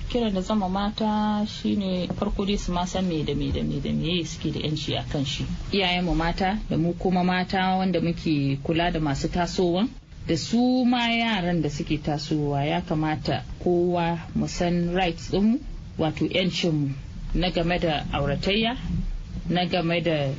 Kiran 0.09 0.33
da 0.33 0.41
zama 0.41 0.69
mata 0.69 1.45
shine 1.45 2.07
farko 2.19 2.45
dai 2.45 2.57
su 2.57 2.71
ma 2.71 2.85
san 2.85 3.07
me 3.07 3.23
da 3.23 3.33
me 3.35 3.51
da 3.51 3.61
me 3.63 3.79
da 3.79 3.91
me 3.91 4.23
suke 4.23 4.51
da 4.53 4.59
yanci 4.59 4.95
a 4.97 5.03
kan 5.03 5.25
shi. 5.25 5.45
Iyayenmu 5.71 6.15
mata 6.15 6.59
da 6.69 6.77
mu 6.77 6.93
kuma 6.93 7.23
mata 7.23 7.75
wanda 7.77 7.99
muke 7.99 8.57
kula 8.63 8.91
da 8.91 8.99
masu 8.99 9.27
tasowa 9.27 9.87
da 10.27 10.35
su 10.37 10.83
ma 10.85 11.07
yaran 11.09 11.61
da 11.61 11.69
suke 11.69 11.97
tasowa 11.97 12.65
ya 12.65 12.81
kamata 12.81 13.43
kowa 13.63 14.19
mu 14.35 14.47
san 14.47 14.93
rights 14.95 15.31
ɗinmu 15.31 15.59
wato 15.97 16.25
'yancinmu 16.25 16.93
na 17.33 17.49
game 17.51 17.79
da 17.79 18.05
auratayya 18.11 18.77
na 19.49 19.65
game 19.65 20.01
da 20.01 20.33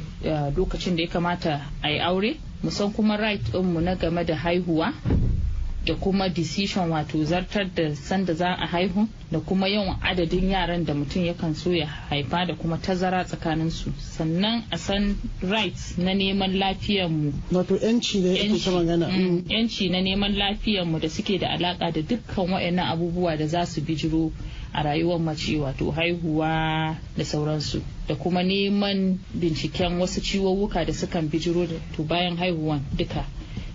lokacin 0.57 0.97
da 0.97 1.03
ya 1.03 1.09
kamata 1.09 1.61
a 1.83 1.91
yi 1.91 1.99
aure. 2.01 2.37
Mu 2.63 2.71
san 2.71 2.93
kuma 2.93 3.17
right 3.17 3.41
ɗinmu 3.53 3.81
na 3.81 3.95
game 3.95 4.25
da 4.25 4.35
haihuwa. 4.37 4.93
Da 5.89 5.95
kuma 5.95 6.29
decision 6.29 6.91
wato 6.91 7.25
zartar 7.25 7.65
da 7.75 7.97
sanda 7.97 8.35
za 8.35 8.47
a 8.59 8.67
haihu 8.67 9.09
da 9.33 9.41
kuma 9.41 9.69
yawan 9.69 9.97
adadin 10.03 10.51
yaran 10.51 10.85
da 10.85 10.95
mutum 10.95 11.25
yakan 11.25 11.55
so 11.55 11.73
ya 11.73 11.87
haifa 11.87 12.47
da 12.47 12.55
kuma 12.55 12.77
tazara 12.79 13.25
tsakanin 13.25 13.71
su. 13.71 13.91
Sannan 13.99 14.63
a 14.71 14.77
san 14.79 15.17
rights 15.43 15.97
na 15.99 16.13
neman 16.15 16.59
lafiyarmu 16.59 17.33
wato 17.53 17.77
yanci 17.77 18.23
da 18.23 18.29
yake 18.29 18.71
magana. 18.71 19.09
Yanci 19.49 19.89
na 19.89 20.01
neman 20.03 20.37
lafiyarmu 20.37 21.01
da 21.01 21.09
suke 21.09 21.39
da 21.39 21.51
alaka 21.51 21.91
da 21.93 22.03
dukkan 22.03 22.49
waɗannan 22.53 22.93
abubuwa 22.93 23.37
da 23.39 23.47
za 23.47 23.65
su 23.67 23.81
bijiro 23.81 24.31
a 24.75 24.83
rayuwar 24.83 25.19
mace 25.21 25.57
wato 25.57 25.91
haihuwa 25.91 26.97
da 27.17 27.25
sauransu. 27.25 27.81
Da 28.09 28.15
kuma 28.15 28.43
neman 28.43 29.19
binciken 29.35 29.99
wasu 30.01 30.21
ciwowuka 30.21 30.85
da 30.85 30.93
sukan 30.93 31.29
bijiro 31.31 31.67
da 31.67 31.77
to 31.97 32.03
bayan 32.03 32.37
haihuwan 32.37 32.81
duka. 32.97 33.25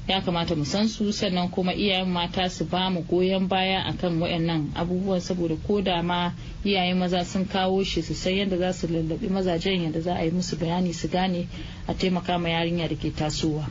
Ya 0.08 0.22
kamata 0.22 0.56
mu 0.56 0.66
san 0.66 0.88
su 0.90 1.14
sannan 1.14 1.50
kuma 1.50 1.72
iyayen 1.74 2.10
mata 2.12 2.50
su 2.50 2.66
ba 2.66 2.90
mu 2.90 3.02
goyon 3.08 3.48
baya 3.48 3.88
akan 3.88 4.20
wayannan 4.20 4.72
abubuwan 4.76 5.22
saboda 5.24 5.56
ko 5.56 5.80
da 5.82 6.04
ma 6.04 6.34
iyayen 6.66 6.98
maza 7.00 7.24
sun 7.24 7.46
kawo 7.46 7.84
shi 7.84 8.02
su 8.02 8.14
san 8.14 8.34
yadda 8.36 8.58
za 8.58 8.74
su 8.74 8.88
lallabi 8.88 9.30
mazajen 9.32 9.84
yadda 9.84 10.02
za 10.02 10.14
a 10.20 10.24
yi 10.26 10.32
musu 10.32 10.58
bayani 10.60 10.94
su 10.94 11.08
gane 11.08 11.48
a 11.88 11.94
taimaka 11.94 12.38
ma 12.38 12.50
yarinya 12.50 12.88
da 12.90 12.96
ke 12.96 13.12
tasowa. 13.16 13.64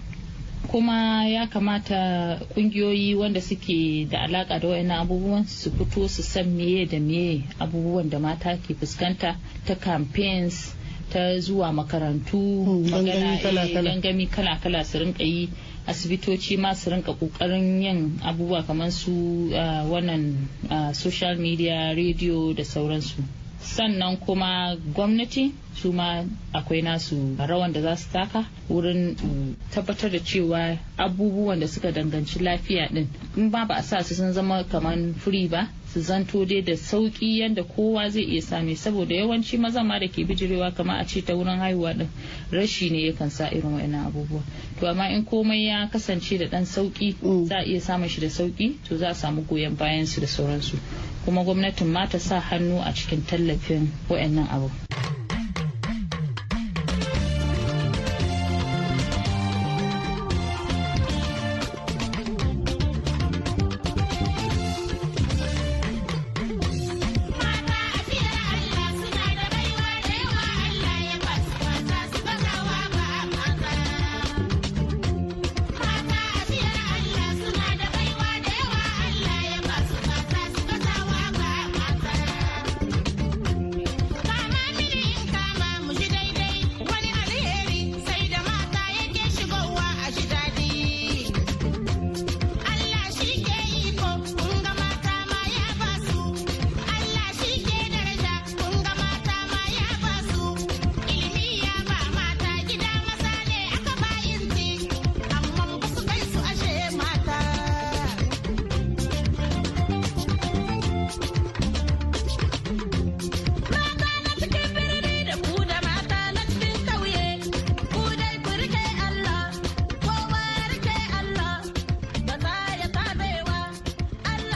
Kuma 0.69 1.29
ya 1.29 1.47
kamata 1.47 2.41
kungiyoyi 2.55 3.15
wanda 3.15 3.41
suke 3.43 4.09
da 4.09 4.23
alaka 4.25 4.59
da 4.59 4.69
wayannan 4.69 5.05
abubuwan 5.05 5.45
su 5.45 5.71
fito 5.71 6.09
su 6.09 6.23
san 6.23 6.49
meye 6.57 6.87
da 6.89 6.99
meye 6.99 7.45
abubuwan 7.61 8.09
da 8.09 8.19
mata 8.19 8.57
ke 8.57 8.73
fuskanta 8.75 9.37
ta 9.67 9.75
campaigns 9.75 10.73
ta 11.13 11.37
zuwa 11.41 11.73
makarantu 11.77 12.89
gangami 12.89 14.27
kala-kala. 14.33 14.81
su 14.85 14.97
rinka 14.99 15.25
yi. 15.25 15.51
Asibitoci 15.87 16.57
ma 16.59 16.75
su 16.75 16.91
rinka 16.91 17.13
ƙoƙarin 17.13 17.83
yin 17.83 18.21
abubuwa 18.23 18.67
kamar 18.67 18.91
su 18.93 19.51
wannan 19.91 20.49
social 20.95 21.37
media 21.37 21.95
radio 21.95 22.53
da 22.53 22.65
sauransu. 22.65 23.23
Sannan 23.61 24.17
kuma 24.19 24.77
gwamnati 24.95 25.53
su 25.75 25.93
ma 25.93 26.25
akwai 26.53 26.83
nasu 26.83 27.37
rawan 27.39 27.73
da 27.73 27.81
za 27.81 27.97
su 27.97 28.09
taka 28.13 28.45
wurin 28.69 29.17
tabbatar 29.71 30.11
da 30.11 30.19
cewa 30.19 30.79
abubuwan 30.99 31.61
da 31.61 31.67
suka 31.69 31.93
danganci 31.93 32.39
lafiya 32.41 32.89
din 32.93 33.09
in 33.37 33.51
ba 33.51 33.65
ba 33.65 33.75
a 33.77 33.83
sa 33.83 34.03
su 34.03 34.15
sun 34.15 34.33
zama 34.33 34.65
kamar 34.65 34.99
free 35.19 35.49
ba 35.49 35.69
su 35.93 36.01
zanto 36.01 36.45
dai 36.45 36.63
da 36.63 36.73
sauƙi 36.77 37.39
yadda 37.41 37.63
kowa 37.65 38.11
zai 38.11 38.23
iya 38.25 38.43
same 38.43 38.75
saboda 38.77 39.15
yawanci 39.15 39.59
maza 39.59 39.83
ma 39.85 39.99
da 39.99 40.09
ke 40.09 40.25
bijirewa 40.25 40.75
kamar 40.75 41.01
a 41.01 41.05
ce 41.05 41.21
ta 41.23 41.35
wurin 41.35 41.59
haihuwa 41.59 41.95
din 41.95 42.09
rashi 42.51 42.91
ne 42.91 43.07
yakan 43.13 43.31
sa 43.31 43.49
irin 43.51 43.73
wa'annan 43.77 44.07
abubuwa 44.07 44.43
to 44.81 44.87
amma 44.89 45.09
in 45.13 45.25
komai 45.25 45.67
ya 45.67 45.89
kasance 45.89 46.39
da 46.39 46.47
dan 46.49 46.65
sauƙi 46.65 47.15
za 47.47 47.57
a 47.59 47.65
iya 47.65 47.81
samun 47.81 48.09
shi 48.09 48.21
da 48.21 48.29
sauƙi 48.31 48.77
to 48.89 48.97
za 48.97 49.09
a 49.09 49.15
samu 49.15 49.43
goyon 49.43 49.77
bayan 49.77 50.07
su 50.07 50.21
da 50.21 50.27
sauransu. 50.27 50.77
Kuma 51.25 51.45
gwamnatin 51.45 51.87
ma 51.87 52.07
ta 52.07 52.19
sa 52.19 52.41
hannu 52.41 52.81
a 52.81 52.93
cikin 52.93 53.23
tallafin 53.27 53.89
wa'annan 54.09 54.49
abu. 54.51 54.71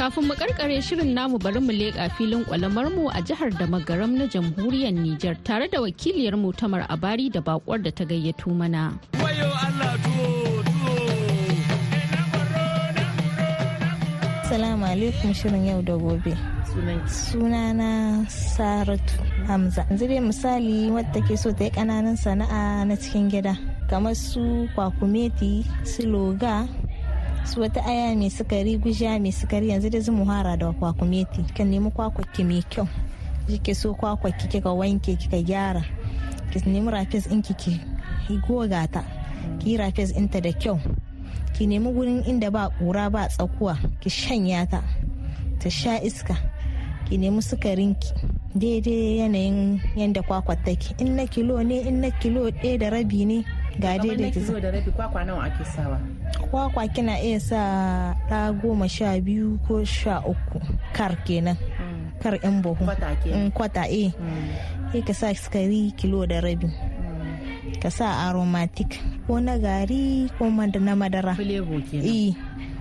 Kafin 0.07 0.29
mu 0.31 0.35
karkare 0.39 0.79
shirin 0.87 1.11
namu 1.19 1.35
bari 1.39 1.59
mu 1.59 1.73
leƙa 1.75 2.07
filin 2.17 2.45
kwalamar 2.47 2.87
mu 2.95 3.09
a 3.11 3.19
jihar 3.27 3.51
da 3.59 3.67
magaram 3.67 4.15
na 4.15 4.27
jamhuriyar 4.31 4.95
Nijar 4.95 5.35
tare 5.43 5.67
da 5.69 5.79
wakiliyar 5.83 6.39
mu 6.39 6.53
Tamar 6.53 6.87
Abari 6.89 7.27
da 7.29 7.41
bakwar 7.41 7.83
da 7.83 7.91
ta 7.91 8.05
gayyato 8.05 8.55
mana. 8.55 8.95
Assalamu 14.47 14.87
alaikum 14.87 15.35
shirin 15.35 15.67
yau 15.67 15.83
da 15.83 15.99
gobe. 15.99 16.39
Sunana 17.11 18.23
Saratu 18.31 19.19
Hamza. 19.49 19.83
Yanzu 19.91 20.07
dai 20.07 20.23
misali 20.23 20.87
wadda 20.95 21.19
ke 21.27 21.35
so 21.37 21.51
ta 21.51 21.65
yi 21.65 21.71
ƙananan 21.75 22.15
sana'a 22.15 22.87
na 22.87 22.95
cikin 22.95 23.27
gida. 23.29 23.59
Kamar 23.91 24.15
su 24.15 24.69
kwakumeti, 24.77 25.67
su 25.85 26.07
loga, 26.07 26.69
su 27.47 27.61
wata 27.61 27.81
aya 27.85 28.15
mai 28.17 28.31
sukari, 28.31 28.77
guja 28.79 29.19
mai 29.19 29.33
sukari 29.33 29.69
yanzu 29.69 29.91
dai 29.91 30.01
zumu 30.01 30.25
hara 30.25 30.57
da 30.57 30.73
kwakumeti. 30.73 31.43
Kan 31.55 31.71
nemi 31.71 31.91
kwakwaki 31.91 32.45
mai 32.45 32.63
kyau. 32.69 32.89
Kike 33.47 33.75
so 33.75 33.95
kwakwaki 33.95 34.49
kika 34.49 34.71
wanke 34.73 35.17
kika 35.17 35.43
gyara. 35.43 35.83
Ki 36.53 36.61
nemi 36.67 36.91
rafis 36.91 37.27
in 37.27 37.43
ki 37.43 37.81
goga 38.47 38.87
ta. 38.89 39.05
Ki 39.59 39.77
rafis 39.77 40.13
ɗinta 40.13 40.41
da 40.43 40.53
kyau. 40.53 40.81
ki 41.57 41.65
nemi 41.67 41.89
wurin 41.89 42.21
inda 42.29 42.51
ba 42.53 42.69
ƙura 42.79 43.09
ba 43.11 43.29
tsakuwa 43.33 43.79
ki 44.05 44.11
shanya 44.13 44.69
ta 44.69 44.85
ta 45.59 45.71
sha 45.73 45.97
iska 46.05 46.37
ki 47.09 47.17
nemi 47.19 47.41
sukarinki 47.43 48.13
daidai 48.55 49.19
yanayin 49.25 49.81
yadda 49.97 50.21
kwakwar 50.23 50.61
take 50.65 50.93
in 51.01 51.17
na 51.17 51.25
kilo 51.27 51.57
ne 51.65 51.81
in 51.81 52.01
na 52.05 52.11
kilo 52.21 52.51
ɗaya 52.53 52.79
da 52.79 52.91
rabi 52.93 53.25
ne 53.25 53.45
ga 53.81 53.99
daidai 54.01 54.31
ki 54.33 54.41
da 54.61 54.71
rabi 54.71 54.91
kwakwa 54.91 55.25
nawa 55.25 55.45
ake 55.45 55.65
sawa? 55.65 55.99
Kwakwa 56.51 56.89
kina 56.89 57.21
iya 57.21 57.41
sa 57.41 57.61
ɗa 58.31 58.53
goma 58.61 58.89
sha 58.89 59.21
biyu 59.21 59.59
ko 59.69 59.85
sha 59.85 60.21
uku 60.25 60.61
kar 60.93 61.17
kenan. 61.25 61.57
Kar 62.23 62.39
yan 62.43 62.63
buhu. 62.63 62.85
Kwata. 63.53 63.85
Mm, 63.85 63.93
eh. 63.93 64.11
Sai 64.93 65.03
ka 65.05 65.13
sa 65.13 65.35
sukari 65.37 65.93
kilo 65.97 66.25
da 66.27 66.41
rabi. 66.41 66.69
Ka 67.83 67.91
sa 67.93 68.29
aromatic 68.31 68.97
ko 69.27 69.37
na 69.41 69.59
gari 69.61 70.31
ko 70.39 70.49
na 70.49 70.95
madara. 70.97 71.37
Eh 71.93 72.33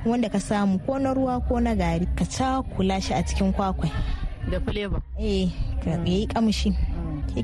wanda 0.05 0.29
ka 0.29 0.39
samu 0.39 0.79
ko 0.85 0.97
na 0.99 1.11
ruwa 1.13 1.43
ko 1.47 1.59
na 1.59 1.75
gari. 1.75 2.07
Ka 2.15 2.23
cakula 2.23 3.01
shi 3.03 3.11
a 3.13 3.23
cikin 3.23 3.51
kwakwai. 3.51 3.91
Da 4.49 4.59
filebo. 4.61 5.01
eh 5.19 5.49
ka 5.83 5.97
yi 6.05 6.27
kamshi 6.29 6.69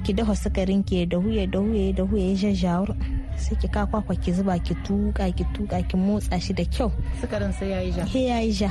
ki 0.06 0.14
dafa 0.14 0.36
sukarin 0.36 0.84
ki 0.86 1.06
da 1.06 1.18
huye 1.18 1.48
da 1.50 1.60
huye 1.60 1.94
da 1.94 2.04
huye 2.04 2.30
ya 2.30 2.36
jajjawur 2.36 2.96
sai 3.38 3.56
ki 3.56 3.68
ka 3.68 3.86
kwakwa 3.86 4.16
ki 4.16 4.32
zuba 4.34 4.58
ki 4.60 4.76
tuka 4.84 5.32
ki 5.32 5.46
tuka 5.54 5.82
ki 5.84 5.98
motsa 5.98 6.40
shi 6.40 6.54
da 6.54 6.64
kyau. 6.66 6.92
Sukarin 7.22 7.54
sai 7.54 7.70
yayi 7.70 7.92
ja. 7.92 8.06
he 8.06 8.28
yayi 8.30 8.52
ja. 8.52 8.70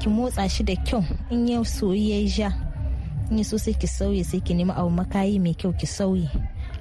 Ki 0.00 0.08
motsa 0.08 0.48
shi 0.48 0.62
da 0.64 0.74
kyau. 0.76 1.04
In 1.30 1.46
ya 1.48 1.60
soyi 1.64 2.10
yayi 2.10 2.28
ja. 2.28 2.50
In 3.30 3.44
so 3.44 3.56
sai 3.56 3.72
ki 3.72 3.86
sauye 3.86 4.24
sai 4.24 4.40
ki 4.40 4.54
nemi 4.54 4.72
abu 4.72 4.90
makayi 4.90 5.40
mai 5.40 5.54
kyau 5.54 5.72
ki 5.72 5.86
sauye. 5.86 6.28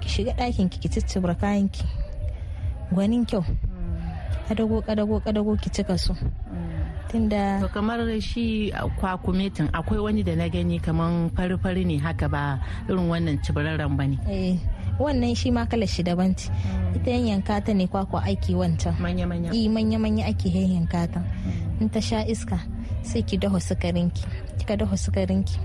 Ki 0.02 0.10
shiga 0.10 0.34
ɗakin 0.36 0.70
ki 0.70 0.80
ki 0.80 0.90
ciccibra 0.90 1.36
kayan 1.40 1.70
ki. 1.70 1.84
Gwanin 2.92 3.26
kyau. 3.26 3.44
Kadago 4.50 4.82
kadago 4.84 5.20
kadago 5.24 5.56
ki 5.62 5.70
cika 5.70 5.98
su. 5.98 6.14
Tunda 7.10 7.62
To 7.62 7.68
kamar 7.70 8.00
shi 8.20 8.74
kwakumetin 9.00 9.70
akwai 9.72 10.00
wani 10.02 10.24
da 10.24 10.36
na 10.36 10.50
gani 10.50 10.80
kamar 10.80 11.30
fari-fari 11.38 11.86
ne 11.86 11.98
haka 12.02 12.28
ba 12.28 12.60
irin 12.90 13.08
wannan 13.08 13.38
cibararren 13.46 13.96
ba 13.96 14.04
ne. 14.08 14.18
Eh, 14.94 15.02
wannan 15.02 15.36
shi 15.36 15.52
ma 15.52 15.66
kalar 15.66 15.88
shi 15.90 16.04
daban 16.04 16.36
ce. 16.38 16.50
Ita 16.96 17.10
yanka 17.12 17.62
ta 17.66 17.74
ne 17.74 17.88
kwakwa 17.88 18.22
aiki 18.24 18.54
wancan? 18.56 18.94
Manya-manya. 19.02 19.50
i 19.54 19.68
manya-manya 19.70 20.26
ake 20.30 20.50
yanka 20.50 21.08
ta. 21.12 21.22
In 21.82 21.90
ta 21.90 22.00
sha 22.00 22.22
iska 22.26 22.60
sai 23.02 23.22
ki 23.26 23.38
dafa 23.38 23.58
sukarinki. 23.60 24.24
Kika 24.62 24.78
dafa 24.78 24.96
sukarinki 24.98 25.58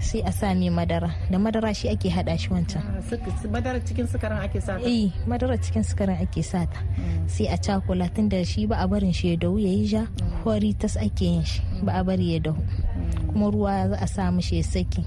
sai 0.00 0.22
a 0.24 0.32
sa 0.32 0.54
mai 0.54 0.70
madara. 0.70 1.10
Da 1.30 1.36
madara 1.38 1.74
shi 1.74 1.88
ake 1.90 2.08
hada 2.08 2.38
shi 2.38 2.48
wancan. 2.48 2.80
Ah, 2.80 3.02
Madara 3.50 3.80
cikin 3.84 4.06
sukarin 4.08 4.38
ake 4.40 4.60
sa 4.62 4.78
ta? 4.78 4.86
eh 4.86 5.10
madara 5.26 5.58
cikin 5.60 5.82
sukarin 5.84 6.16
ake 6.22 6.40
sata 6.40 6.78
sai 7.26 7.46
a 7.52 7.58
cakula 7.58 8.08
tun 8.14 8.28
da 8.30 8.40
shi 8.44 8.64
ba 8.66 8.76
a 8.80 8.86
barin 8.88 9.12
shi 9.12 9.34
ya 9.34 9.36
dahu 9.36 9.58
ya 9.58 9.68
yi 9.68 9.84
ja 9.90 10.06
hori 10.44 10.72
tas 10.72 10.96
ake 10.96 11.26
yin 11.26 11.44
shi 11.44 11.60
ba 11.84 12.00
a 12.00 12.04
bari 12.04 12.32
ya 12.32 12.38
dahu. 12.40 12.62
Kuma 13.28 13.50
ruwa 13.50 13.90
za 13.92 13.96
a 14.00 14.06
sa 14.06 14.30
mishi 14.30 14.56
ya 14.56 14.64
saki. 14.64 15.04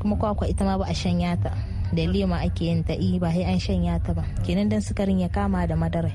Kuma 0.00 0.16
kwakwa 0.16 0.48
ita 0.48 0.64
ma 0.64 0.78
ba 0.78 0.86
a 0.88 0.94
shanya 0.94 1.36
ta. 1.36 1.52
Da 1.94 2.04
lema 2.06 2.42
ake 2.44 2.66
yin 2.68 2.84
ta 2.84 2.92
eh 2.98 3.18
ba 3.18 3.30
sai 3.32 3.44
an 3.46 3.58
shanya 3.58 3.96
ta 4.02 4.12
ba 4.14 4.22
kenan 4.46 4.68
dan 4.68 4.80
sukarin 4.82 5.20
ya 5.22 5.28
kama 5.32 5.66
da 5.66 5.74
madara 5.78 6.10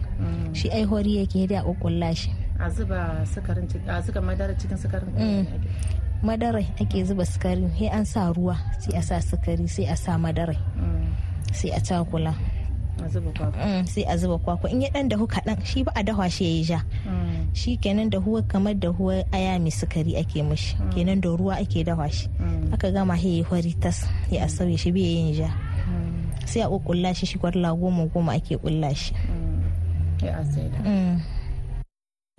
shi 0.53 0.69
ai 0.71 0.83
hori 0.83 1.23
yake 1.23 1.47
da 1.47 1.59
a 1.61 1.63
kukkulla 1.63 2.11
shi 2.15 2.29
A 2.59 2.67
zuba 2.69 3.23
sukarin 3.23 3.63
a 3.87 4.01
zuba 4.03 4.19
madara 4.19 4.51
cikin 4.59 4.75
sukarin. 4.75 5.07
Mm. 5.15 5.47
madarai 6.23 6.67
ake 6.83 7.03
zuba 7.07 7.23
sukari 7.23 7.63
sai 7.79 7.87
an 7.87 8.03
sa 8.05 8.27
ruwa 8.35 8.59
sai 8.83 8.99
a 8.99 9.01
sa 9.01 9.23
sukari 9.23 9.63
sai 9.71 9.87
a 9.87 9.95
sa 9.95 10.19
madarai 10.19 10.59
Mm. 10.75 11.07
sai 11.55 11.71
a 11.71 11.79
cakula 11.79 12.35
A 12.99 13.07
zuba 13.07 13.31
kwakwa. 13.31 13.63
Mm, 13.63 13.87
sai 13.87 14.03
a 14.03 14.13
zuba 14.19 14.35
kwakwa 14.43 14.67
in 14.75 14.83
ya 14.83 14.91
dan 14.91 15.07
dahu 15.07 15.23
kaɗan 15.23 15.55
shi 15.63 15.87
ba 15.87 15.91
a 15.95 16.03
dafa 16.03 16.27
shi 16.27 16.43
ya 16.43 16.51
yi 16.51 16.63
ja 16.67 16.79
Mm. 17.07 17.47
shi 17.55 17.79
kenan 17.79 18.11
dahuwa 18.11 18.43
kamar 18.43 18.75
dahuwa 18.75 19.23
aya 19.31 19.55
mai 19.55 19.71
sukari 19.71 20.19
ake 20.19 20.43
mishi 20.43 20.75
kenan 20.91 21.23
da 21.23 21.31
ruwa 21.31 21.55
ake 21.63 21.87
dafa 21.87 22.11
shi 22.11 22.27
Mm. 22.43 22.75
aka 22.75 22.91
gama 22.91 23.15
ya 23.15 23.39
hori 23.47 23.71
tas 23.79 24.03
ya 24.27 24.43
a 24.43 24.49
sauye 24.51 24.75
shi 24.75 24.91
bai 24.91 24.99
yin 25.15 25.31
ja 25.31 25.47
Mm. 25.47 25.68
Sai 26.49 26.61
a 26.65 26.69
kukkulla 26.69 27.13
shi 27.13 27.25
shi 27.25 27.37
kwarla 27.37 27.69
goma 27.77 28.05
goma 28.09 28.33
ake 28.33 28.57
kulla 28.57 28.89
shi. 28.95 29.13
Mm. 29.13 29.49
Mm. 30.85 31.21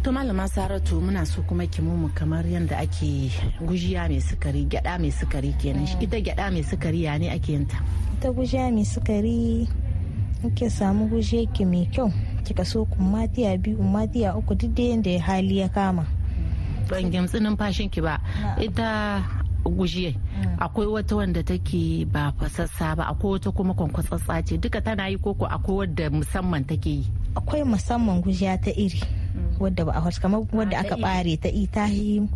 To 0.03 0.13
malama 0.13 0.49
Saratu 0.49 1.01
muna 1.01 1.27
so 1.27 1.43
kuma 1.43 1.67
ki 1.67 1.83
mu 1.83 2.09
kamar 2.15 2.45
yadda 2.45 2.79
ake 2.81 3.31
gujiya 3.61 4.09
mai 4.09 4.21
sukari 4.21 4.65
gyada 4.65 4.99
mai 4.99 5.11
sukari 5.13 5.53
kenan. 5.61 5.87
Shi 5.87 5.97
ita 6.01 6.21
gyada 6.21 6.51
mai 6.51 6.63
sukari 6.63 7.03
ya 7.05 7.19
ne 7.19 7.29
ake 7.31 7.53
yin 7.53 7.67
ta. 7.67 7.79
ta 8.21 8.29
gujiya 8.33 8.73
mai 8.73 8.85
sukari 8.85 9.69
ke 10.57 10.69
samu 10.73 11.05
gujiya 11.09 11.45
ki 11.53 11.65
mai 11.65 11.85
kyau 11.93 12.09
kika 12.45 12.65
so 12.65 12.85
kumatiya 12.85 13.57
biyu 13.61 13.77
kumatiya 13.77 14.37
uku 14.37 14.55
duk 14.57 14.73
da 14.75 14.83
yadda 14.83 15.11
ya 15.11 15.21
hali 15.23 15.59
ya 15.59 15.69
kama. 15.69 16.05
Ban 16.89 17.11
gimtsi 17.13 17.41
numfashin 17.41 17.89
ki 17.93 18.01
ba. 18.01 18.21
Ita 18.57 19.21
gujiya 19.65 20.13
akwai 20.59 20.87
wata 20.87 21.17
wanda 21.17 21.43
take 21.43 22.05
ba 22.07 22.33
fasassa 22.39 22.97
ba 22.97 23.05
akwai 23.13 23.33
wata 23.37 23.51
kuma 23.53 23.75
kwankwasassa 23.75 24.43
ce. 24.47 24.57
Duka 24.59 24.81
tana 24.81 25.09
yi 25.09 25.17
koko 25.19 25.47
akwai 25.47 25.77
wadda 25.87 26.11
musamman 26.11 26.65
take 26.65 26.91
yi. 26.91 27.05
akwai 27.35 27.63
musamman 27.65 28.21
gujiya 28.23 28.59
ta 28.59 28.71
iri 28.75 29.01
wadda 29.61 29.85
ba 29.87 29.93
a 29.95 30.01
wasu 30.03 30.21
kamar 30.21 30.43
wadda 30.53 30.79
Ah, 30.79 30.83
ta 30.83 30.95
aka 30.95 30.97
bare 30.97 31.37
ta 31.39 31.49
yi 31.49 31.67
ta 31.71 31.87
yi 31.87 32.27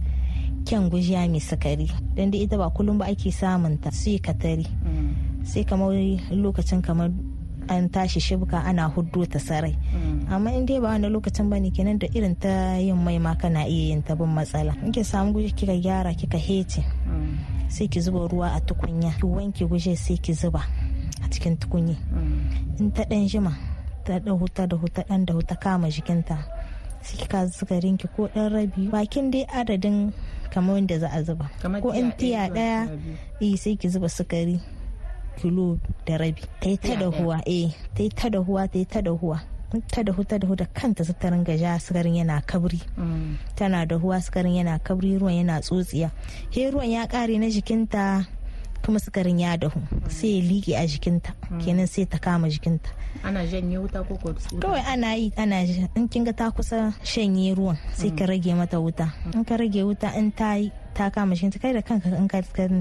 kyan 0.65 0.89
gujiya 0.91 1.29
mai 1.29 1.41
sukari. 1.41 1.91
Don 2.15 2.31
da 2.31 2.39
ita 2.39 2.57
ba 2.57 2.71
kullum 2.71 2.99
ba 2.99 3.07
ake 3.11 3.31
samun 3.33 3.77
ta 3.83 3.91
sai 3.91 4.19
ka 4.19 4.33
tare 4.33 4.65
sai 5.45 5.65
kamar 5.65 5.93
lokacin 6.31 6.81
kamar 6.83 7.11
an 7.69 7.89
tashi 7.89 8.21
shibka 8.21 8.61
ana 8.65 8.89
huddo 8.89 9.27
ta 9.27 9.39
sarai. 9.39 9.75
Amma 10.31 10.53
in 10.53 10.65
dai 10.67 10.79
ba 10.81 10.89
wani 10.95 11.09
lokacin 11.09 11.51
ba 11.51 11.59
ne 11.61 11.71
kenan 11.71 11.99
da 11.99 12.07
irin 12.15 12.37
ta 12.39 12.77
yin 12.79 12.97
mai 12.97 13.19
ma 13.19 13.35
kana 13.35 13.67
iya 13.67 13.93
yin 13.93 14.03
ta 14.03 14.15
bin 14.15 14.29
matsala. 14.31 14.73
In 14.85 14.93
ki 14.93 15.03
samu 15.05 15.33
guji 15.33 15.53
kika 15.53 15.75
gyara 15.81 16.15
kika 16.15 16.39
hece. 16.39 16.85
Sai 17.75 17.89
ki 17.91 17.99
zuba 18.01 18.29
ruwa 18.31 18.55
a 18.55 18.61
tukunya. 18.63 19.11
Ki 19.19 19.27
wanke 19.27 19.67
guje 19.67 19.97
sai 19.99 20.15
ki 20.23 20.31
zuba 20.33 20.63
a 21.23 21.27
cikin 21.27 21.57
tukunya 21.59 21.97
in 22.79 22.91
ta 22.95 23.03
dan 23.05 23.27
jima 23.27 23.51
ta 24.07 24.19
da 24.23 24.31
huta 24.31 24.67
da 24.71 24.77
huta 24.79 25.03
dan 25.09 25.25
da 25.27 25.35
huta 25.35 25.57
kama 25.59 25.91
jikinta 25.91 26.39
sai 27.03 27.17
ki 27.19 27.27
ka 27.27 27.51
sukarin 27.51 27.99
ki 27.99 28.07
ko 28.15 28.31
dan 28.31 28.53
rabi. 28.55 28.87
Bakin 28.95 29.31
dai 29.35 29.43
adadin 29.51 30.15
kamar 30.55 30.79
wanda 30.79 30.99
za 31.03 31.11
a 31.11 31.19
zuba. 31.27 31.51
Ko 31.83 31.91
in 31.91 32.13
tiya 32.15 32.47
ɗaya 32.55 32.87
eh 33.43 33.57
sai 33.59 33.75
ki 33.75 33.89
zuba 33.91 34.07
sukari 34.09 34.63
kilo 35.43 35.79
da 36.07 36.15
rabi. 36.17 36.47
Ta 36.63 36.69
yi 36.71 36.77
ta 36.79 36.95
Tiya 36.95 36.97
da 37.03 37.07
ɗaya. 37.11 37.19
huwa 37.19 37.37
eh 37.47 37.75
ta 37.95 38.03
yi 38.07 38.09
ta 38.15 38.29
da 38.31 38.39
huwa 38.39 38.63
ta 38.71 38.79
yi 38.79 38.87
ta 38.87 39.01
da 39.03 39.11
huwa 39.75 39.83
in 39.83 39.83
ta 39.89 40.03
da 40.03 40.13
huta 40.13 40.39
da 40.39 40.47
huta 40.47 40.67
kanta 40.67 41.05
ta 41.19 41.31
ringa 41.31 41.57
ja 41.59 41.79
sukarin 41.79 42.15
yana 42.17 42.41
kabri. 42.47 42.81
Tana 43.57 43.87
da 43.87 43.97
huwa 43.97 44.21
sukarin 44.23 44.55
yana 44.57 44.79
kabri 44.79 45.19
ruwan 45.19 45.35
yana 45.35 45.61
tsotsiya. 45.61 46.11
He 46.51 46.71
ruwan 46.71 46.91
ya 46.91 47.07
kare 47.07 47.39
na 47.39 47.47
jikinta 47.51 48.27
kuma 48.85 48.99
sukarin 49.01 49.39
ya 49.41 49.57
dahu 49.57 49.81
sai 50.09 50.39
ya 50.39 50.45
liƙe 50.45 50.77
a 50.77 50.87
jikinta. 50.87 51.33
Kenan 51.65 51.87
sai 51.87 52.05
ta 52.07 52.19
kama 52.19 52.49
jikinta. 52.49 52.91
Ana 53.25 53.47
janye 53.47 53.79
wuta 53.79 54.03
ko 54.07 54.17
ko 54.17 54.35
kawai 54.61 54.83
ana 54.87 55.15
yi 55.17 55.33
ana 55.37 55.63
in 55.97 56.09
kinga 56.09 56.33
ta 56.37 56.51
kusa 56.51 56.93
shanye 57.03 57.55
ruwan 57.57 57.79
sai 57.95 58.11
ka 58.11 58.27
rage 58.27 58.55
mata 58.55 58.77
wuta. 58.81 59.11
In 59.35 59.45
ka 59.45 59.57
rage 59.57 59.83
wuta 59.83 60.13
in 60.19 60.33
ta 60.33 60.55
yi 60.55 60.71
ta 60.95 61.11
kama 61.11 61.35
jikinta 61.35 61.59
kai 61.59 61.73
da 61.75 61.83
kanka 61.83 62.09
in 62.17 62.29
ka 62.29 62.41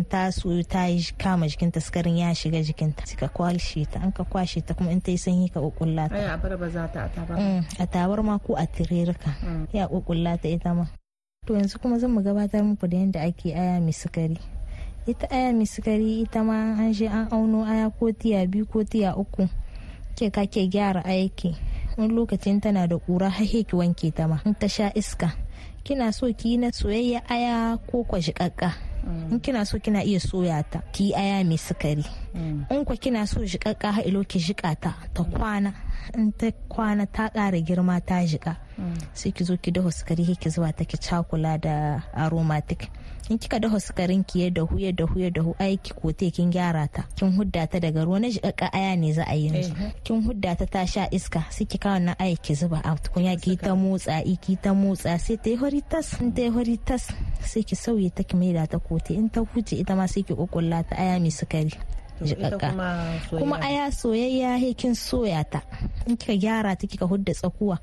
ta 0.10 0.30
so 0.32 0.50
ta 0.64 0.86
yi 0.86 1.02
kama 1.18 1.48
jikinta 1.50 1.82
sukarin 1.82 2.18
ya 2.18 2.30
shiga 2.36 2.62
jikinta 2.62 3.02
sai 3.06 3.18
ka 3.18 3.28
kwashe 3.28 3.86
ta 3.90 4.00
in 4.06 4.12
ka 4.12 4.24
kwashe 4.24 4.62
ta 4.62 4.74
kuma 4.78 4.92
in 4.92 5.02
ta 5.02 5.12
yi 5.12 5.18
sanyi 5.18 5.50
ka 5.50 5.60
kukkulla 5.60 6.10
ta. 6.10 6.16
A 6.34 6.38
bar 6.38 6.58
ba 6.58 6.70
za 6.70 6.88
ta. 6.88 7.10
Mm, 7.18 7.66
a 7.80 7.86
tabarma 7.88 8.38
ko 8.40 8.54
a 8.56 8.66
tirerika 8.70 9.34
Mm. 9.44 9.68
ya 9.74 9.88
kukkulla 9.88 10.38
ta 10.38 10.48
ita 10.48 10.74
ma. 10.74 10.86
To 11.48 11.54
yanzu 11.58 11.80
kuma 11.82 12.00
zan 12.00 12.12
mu 12.14 12.22
gabatar 12.22 12.62
muku 12.64 12.88
da 12.88 12.98
yadda 12.98 13.20
ake 13.26 13.52
aya 13.58 13.82
mai 13.82 13.92
sukari. 13.94 14.38
Ita 15.10 15.28
aya 15.34 15.52
mai 15.52 15.66
sukari 15.66 16.22
ita 16.22 16.44
ma 16.44 16.78
an 16.78 16.94
je 16.94 17.08
an 17.10 17.28
auno 17.34 17.66
aya 17.66 17.90
ko 17.90 18.14
tiya 18.14 18.46
biyu 18.48 18.66
ko 18.70 18.84
tiya 18.86 19.18
uku 19.18 19.50
ke 20.16 20.30
ka 20.32 20.46
ke 20.46 20.70
gyara 20.70 21.02
aiki. 21.04 21.58
Wani 21.98 22.14
lokacin 22.14 22.62
tana 22.62 22.88
da 22.88 22.98
kura 22.98 23.30
har 23.30 23.46
ki 23.46 23.66
wanke 23.76 24.14
ta 24.14 24.28
ma 24.28 24.38
in 24.46 24.54
ta 24.56 24.68
sha 24.68 24.94
iska. 24.96 25.43
Kina 25.84 26.12
so 26.14 26.32
ki 26.34 26.58
na 26.58 26.72
soyayya 26.72 27.22
aya 27.30 27.78
ko 27.92 28.04
kwa 28.04 28.20
jiƙaƙƙa 28.20 28.72
in 29.32 29.40
kina 29.40 29.66
so 29.66 29.80
kina 29.80 30.00
iya 30.04 30.20
soya 30.20 30.64
ta 30.64 30.80
ki 30.96 31.12
aya 31.16 31.44
mai 31.44 31.58
sukari. 31.60 32.06
In 32.72 32.86
kwa 32.86 32.96
kina 32.96 33.28
so 33.28 33.42
jiƙaƙƙa 33.44 33.92
hailo 34.00 34.24
ki 34.24 34.40
jiƙa 34.40 34.76
ta 34.80 34.96
ta 35.14 35.24
kwana. 35.24 35.74
In 36.16 36.32
ta 36.32 36.52
kwana 36.72 37.06
ta 37.06 37.28
ƙara 37.30 37.60
girma 37.60 38.00
ta 38.00 38.24
jiƙa 38.24 38.56
sai 39.14 39.32
ki 39.32 39.44
zo 39.44 39.58
ki 39.58 39.72
dafa 39.72 39.92
sukari 39.92 40.24
ki 40.40 40.50
zuba 40.50 40.72
ta 40.72 40.84
ki 40.88 40.96
cakula 40.98 41.60
da 41.60 42.00
aromatic. 42.16 42.88
In 43.30 43.38
kika 43.40 43.60
dafa 43.60 43.80
sukarin 43.80 44.24
ki 44.24 44.42
ya 44.44 44.50
dahu 44.50 44.80
ya 44.80 44.92
dahu 44.92 45.20
ya 45.20 45.30
dahu 45.32 45.56
ai 45.60 45.78
ki 45.78 45.94
kote 45.96 46.28
kin 46.32 46.52
gyara 46.52 46.88
ta. 46.92 47.04
Kin 47.16 47.32
hudda 47.32 47.68
ta 47.72 47.80
daga 47.80 48.04
ruwa 48.04 48.20
na 48.20 48.28
jiƙaƙƙa 48.28 48.70
aya 48.74 48.96
ne 48.98 49.14
za 49.14 49.24
a 49.24 49.34
yi 49.36 49.48
yanzu. 49.50 49.74
Kin 50.04 50.22
hudda 50.28 50.56
ta 50.60 50.66
ta 50.66 50.84
sha 50.86 51.08
iska 51.12 51.46
sai 51.50 51.66
ki 51.66 51.78
kawo 51.78 52.00
nan 52.04 52.16
aya 52.20 52.36
ki 52.36 52.54
zuba 52.56 52.82
a 52.84 52.96
tukunya 53.00 53.40
ki 53.40 53.56
ta 53.56 53.76
motsa 53.76 54.20
ki 54.42 54.56
ta 54.60 54.74
motsa 54.76 55.16
sai 55.20 55.38
ta 55.40 55.50
yi 55.50 55.56
hori 55.56 55.82
tas 55.88 56.20
in 56.20 56.34
ta 56.36 56.42
yi 56.42 56.50
hori 56.52 56.78
tas 56.78 57.08
sai 57.42 57.64
ki 57.64 57.76
sauye 57.76 58.12
ta 58.12 58.24
ki 58.28 58.36
maida 58.36 58.68
ta 58.68 58.80
kote. 58.80 59.12
In 59.16 59.30
ta 59.30 59.40
huce 59.42 59.74
ita 59.80 59.96
ma 59.96 60.06
sai 60.06 60.24
ki 60.28 60.36
kukkulla 60.36 60.84
ta 60.84 60.96
aya 61.00 61.20
mai 61.20 61.32
sukari. 61.32 61.72
Jiƙaƙƙa 62.22 62.76
kuma 63.40 63.56
aya 63.64 63.88
soyayya 63.92 64.60
he 64.60 64.74
kin 64.76 64.96
soya 65.00 65.44
ta. 65.48 65.62
In 66.08 66.18
kika 66.18 66.36
gyara 66.36 66.76
ta 66.76 66.88
kika 66.88 67.08
hudda 67.08 67.32
tsakuwa 67.34 67.80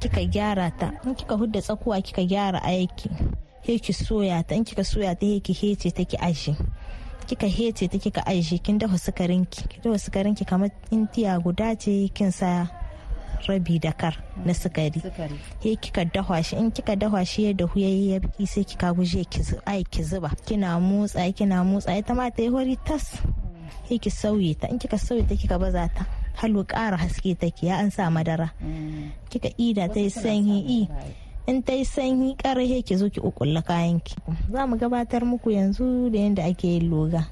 kika 0.00 0.24
gyara 0.24 0.72
ta. 0.72 0.90
In 1.04 1.12
kika 1.14 1.36
hudda 1.36 1.60
tsakuwa 1.60 2.00
kika 2.00 2.24
gyara 2.24 2.62
ayaki 2.64 3.10
he 3.62 3.78
ki 3.78 3.92
soya 3.92 4.42
ta 4.46 4.54
in 4.54 4.64
kika 4.64 4.84
soya 4.84 5.14
ta 5.18 5.26
he 5.26 5.40
ki 5.40 5.52
hece 5.54 5.90
ta 5.94 6.04
ki 6.04 6.16
aji 6.16 6.56
kika 7.30 7.46
hece 7.46 7.88
ta 7.88 7.98
kika 7.98 8.22
aji 8.26 8.58
kin 8.58 8.78
dafa 8.78 8.98
sukarin 8.98 9.46
ki. 9.46 9.62
Ki 9.68 9.80
dafa 9.84 9.98
sukarin 9.98 10.34
ki 10.36 10.44
kamar 10.44 10.70
in 10.90 11.06
tiya 11.06 11.38
guda 11.42 11.76
ce 11.78 12.08
kin 12.14 12.32
sa 12.32 12.66
rabi 13.48 13.78
da 13.78 13.92
kar 13.92 14.16
na 14.44 14.52
sukari. 14.52 14.98
He 15.60 15.76
kika 15.76 16.04
dafa 16.12 16.42
shi 16.42 16.56
in 16.56 16.70
kika 16.72 16.96
dafa 16.98 17.24
shi 17.24 17.44
ya 17.46 17.52
dahu 17.52 17.78
yayi 17.78 18.10
ya 18.12 18.20
biki 18.20 18.46
sai 18.48 18.64
kika 18.64 18.92
guje 18.94 19.24
ki 19.30 19.40
ai 19.66 19.84
ki 19.84 20.02
zuba. 20.02 20.30
Kina 20.46 20.74
motsa 20.80 21.22
kina 21.36 21.62
motsa 21.64 21.94
ita 21.98 22.14
ma 22.14 22.30
ta 22.30 22.42
yi 22.42 22.48
hori 22.48 22.76
tas. 22.84 23.22
He 23.88 23.98
ki 23.98 24.10
sauye 24.10 24.58
ta 24.58 24.66
in 24.68 24.78
kika 24.78 24.98
sauye 24.98 25.22
ta 25.28 25.34
kika 25.38 25.58
baza 25.60 25.86
ta 25.94 26.06
halu 26.40 26.64
ƙara 26.64 26.96
haske 26.98 27.38
take 27.38 27.62
ya 27.66 27.78
an 27.78 27.90
sa 27.90 28.10
madara. 28.10 28.50
Kika 29.30 29.54
ida 29.58 29.88
ta 29.88 30.00
yi 30.00 30.10
sanyi 30.10 30.58
i. 30.66 30.88
in 31.50 31.62
ta 31.66 31.72
yi 31.74 31.84
sanyi 31.84 32.36
ƙarhe 32.38 32.82
ki 32.86 32.94
zo 32.96 33.10
ki 33.10 33.20
ukulla 33.20 33.62
kayan 33.66 33.98
ki 34.00 34.14
za 34.52 34.66
mu 34.70 34.76
gabatar 34.78 35.24
muku 35.26 35.50
yanzu 35.50 36.06
da 36.10 36.18
yadda 36.18 36.44
ake 36.46 36.64
yin 36.68 36.90
loga. 36.90 37.26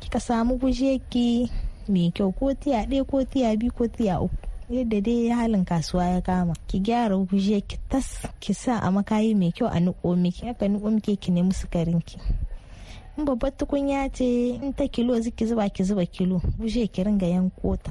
Kika 0.00 0.20
samu 0.20 0.58
guje 0.60 1.00
ki 1.08 1.48
mai 1.88 2.12
kyau 2.12 2.32
ko 2.36 2.52
tiya 2.54 2.84
ɗaya 2.84 3.06
ko 3.08 3.24
tiya 3.24 3.56
biyu 3.56 3.72
ko 3.72 3.88
tiya 3.88 4.20
uku. 4.20 4.36
Yadda 4.70 5.00
dai 5.00 5.28
halin 5.32 5.64
kasuwa 5.64 6.04
ya 6.04 6.20
kama. 6.20 6.52
Ki 6.68 6.80
gyara 6.84 7.16
guje 7.16 7.60
ki 7.64 7.76
tas 7.88 8.20
ki 8.40 8.52
sa 8.54 8.76
a 8.84 8.90
makayi 8.92 9.32
mai 9.34 9.52
kyau 9.56 9.68
a 9.72 9.80
niƙo 9.80 10.16
miki. 10.20 10.46
Haka 10.46 10.66
niƙo 10.68 10.90
miki 10.92 11.16
ki 11.16 11.32
nemi 11.32 11.52
sukarin 11.56 12.00
ki 12.04 12.18
in 13.16 13.24
babbar 13.24 13.56
tukunya 13.56 14.12
ce 14.12 14.52
in 14.60 14.74
ta 14.76 14.84
kilo 14.88 15.16
ziki 15.20 15.46
zuba 15.48 15.64
ki 15.72 15.84
zuba 15.84 16.04
kilo. 16.04 16.42
Guje 16.60 16.92
ki 16.92 17.04
ringa 17.08 17.24
yanko 17.26 17.76
ta 17.80 17.90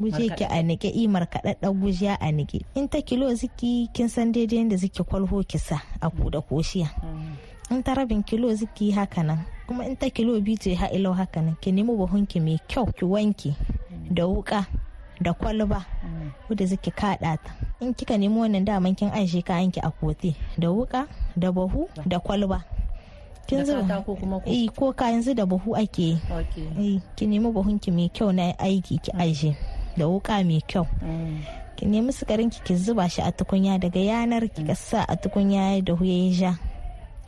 guje 0.00 0.28
ki 0.36 0.44
a 0.44 0.62
nike 0.62 0.88
imar 0.88 1.26
kaɗaɗɗen 1.30 1.72
guje 1.80 2.08
a 2.20 2.32
nike 2.32 2.64
in 2.74 2.88
ta 2.88 3.00
kilo 3.02 3.34
ziki 3.34 3.88
kin 3.92 4.08
san 4.08 4.32
daidai 4.32 4.58
yadda 4.58 4.76
ziki 4.76 5.02
kwalho 5.02 5.42
ki 5.46 5.58
sa 5.58 5.80
a 6.00 6.10
kuda 6.10 6.40
koshiya. 6.40 6.88
In 7.70 7.82
ta 7.82 7.94
rabin 7.94 8.22
kilo 8.22 8.48
ziki 8.54 8.90
haka 8.92 9.22
nan 9.22 9.38
kuma 9.66 9.84
in 9.86 9.96
ta 9.96 10.10
kilo 10.10 10.40
biyu 10.40 10.56
ce 10.58 10.74
ha 10.74 10.88
ilau 10.92 11.12
haka 11.14 11.40
nan 11.42 11.56
ki 11.60 11.72
nemi 11.72 11.92
buhunki 11.96 12.40
mai 12.40 12.58
kyau 12.68 12.86
ki 12.92 13.04
wanki 13.04 13.54
da 14.10 14.26
wuka 14.26 14.66
da 15.20 15.32
kwalba 15.32 15.84
wadda 16.48 16.64
ziki 16.66 16.90
kaɗa 16.90 17.38
ta. 17.38 17.50
In 17.80 17.94
kika 17.94 18.18
nemi 18.18 18.36
wannan 18.36 18.64
daman 18.64 18.94
kin 18.94 19.10
aishe 19.10 19.42
kayanki 19.42 19.80
a 19.80 19.90
kote 19.90 20.34
da 20.58 20.68
wuka 20.70 21.06
da 21.36 21.52
bahu 21.52 21.88
da 22.06 22.18
kwalba. 22.20 22.64
Kin 23.46 23.64
zuba 23.64 24.04
eh 24.46 24.68
ko 24.76 24.92
ka 24.92 25.10
yanzu 25.12 25.34
da 25.34 25.44
buhu 25.46 25.76
ake 25.76 26.18
yi. 26.78 27.00
Ki 27.16 27.26
nemi 27.26 27.50
buhunki 27.52 27.90
mai 27.92 28.08
kyau 28.08 28.32
na 28.32 28.52
aiki 28.58 28.98
ki 28.98 29.12
aje 29.18 29.56
da 29.96 30.06
wuka 30.06 30.42
mai 30.44 30.60
kyau. 30.66 30.86
Ki 31.76 31.86
nemi 31.86 32.12
sukarin 32.12 32.50
ki 32.50 32.60
ki 32.64 32.74
zuba 32.76 33.08
shi 33.08 33.22
a 33.22 33.32
tukunya. 33.32 33.78
Daga 33.78 33.98
yanar 34.00 34.48
ki 34.52 34.62
sa 34.74 35.04
a 35.08 35.16
tukunya 35.16 35.82
da 35.84 35.92
huye 35.94 36.30
ja. 36.32 36.54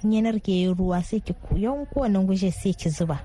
Yanar 0.04 0.40
ki 0.42 0.52
yi 0.52 0.74
ruwa 0.74 1.02
sai 1.02 1.20
ki 1.20 1.34
yanko 1.56 2.00
wannan 2.00 2.26
guje 2.26 2.50
sai 2.52 2.72
ki 2.72 2.88
zuba. 2.90 3.18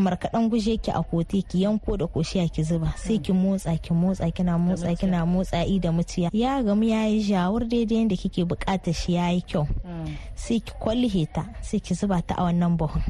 Markaɗan 0.00 0.48
guje. 0.48 0.78
Ki 0.80 0.90
a 0.94 1.02
kote 1.02 1.42
ki 1.42 1.62
yanko 1.66 1.96
da 1.96 2.06
koshiya 2.06 2.48
ki 2.48 2.62
zuba. 2.62 2.94
Sai 2.96 3.18
ki 3.18 3.32
motsa 3.32 3.76
ki 3.76 3.92
motsa 3.92 4.30
kina 4.32 4.56
motsa 4.58 4.94
kina 4.96 5.26
motsa 5.26 5.64
i 5.66 5.78
da 5.78 5.90
muciya. 5.92 6.30
Ya 6.32 6.62
gamu 6.62 6.84
ya 6.84 7.04
yi 7.06 7.20
jawur 7.22 7.66
daidai 7.68 7.98
yadda 8.06 8.16
kike 8.16 8.44
buƙatar 8.46 8.94
shi 8.94 9.12
ya 9.14 9.28
yi 9.28 9.42
kyau. 9.42 9.66
Sai 10.34 10.60
ki 10.60 10.72
kwalhe 10.80 11.26
ta 11.32 11.44
sai 11.60 11.80
ki 11.80 11.94
zuba 11.94 12.22
ta 12.22 12.34
a 12.38 12.44
wannan 12.48 12.76
buhun 12.78 13.02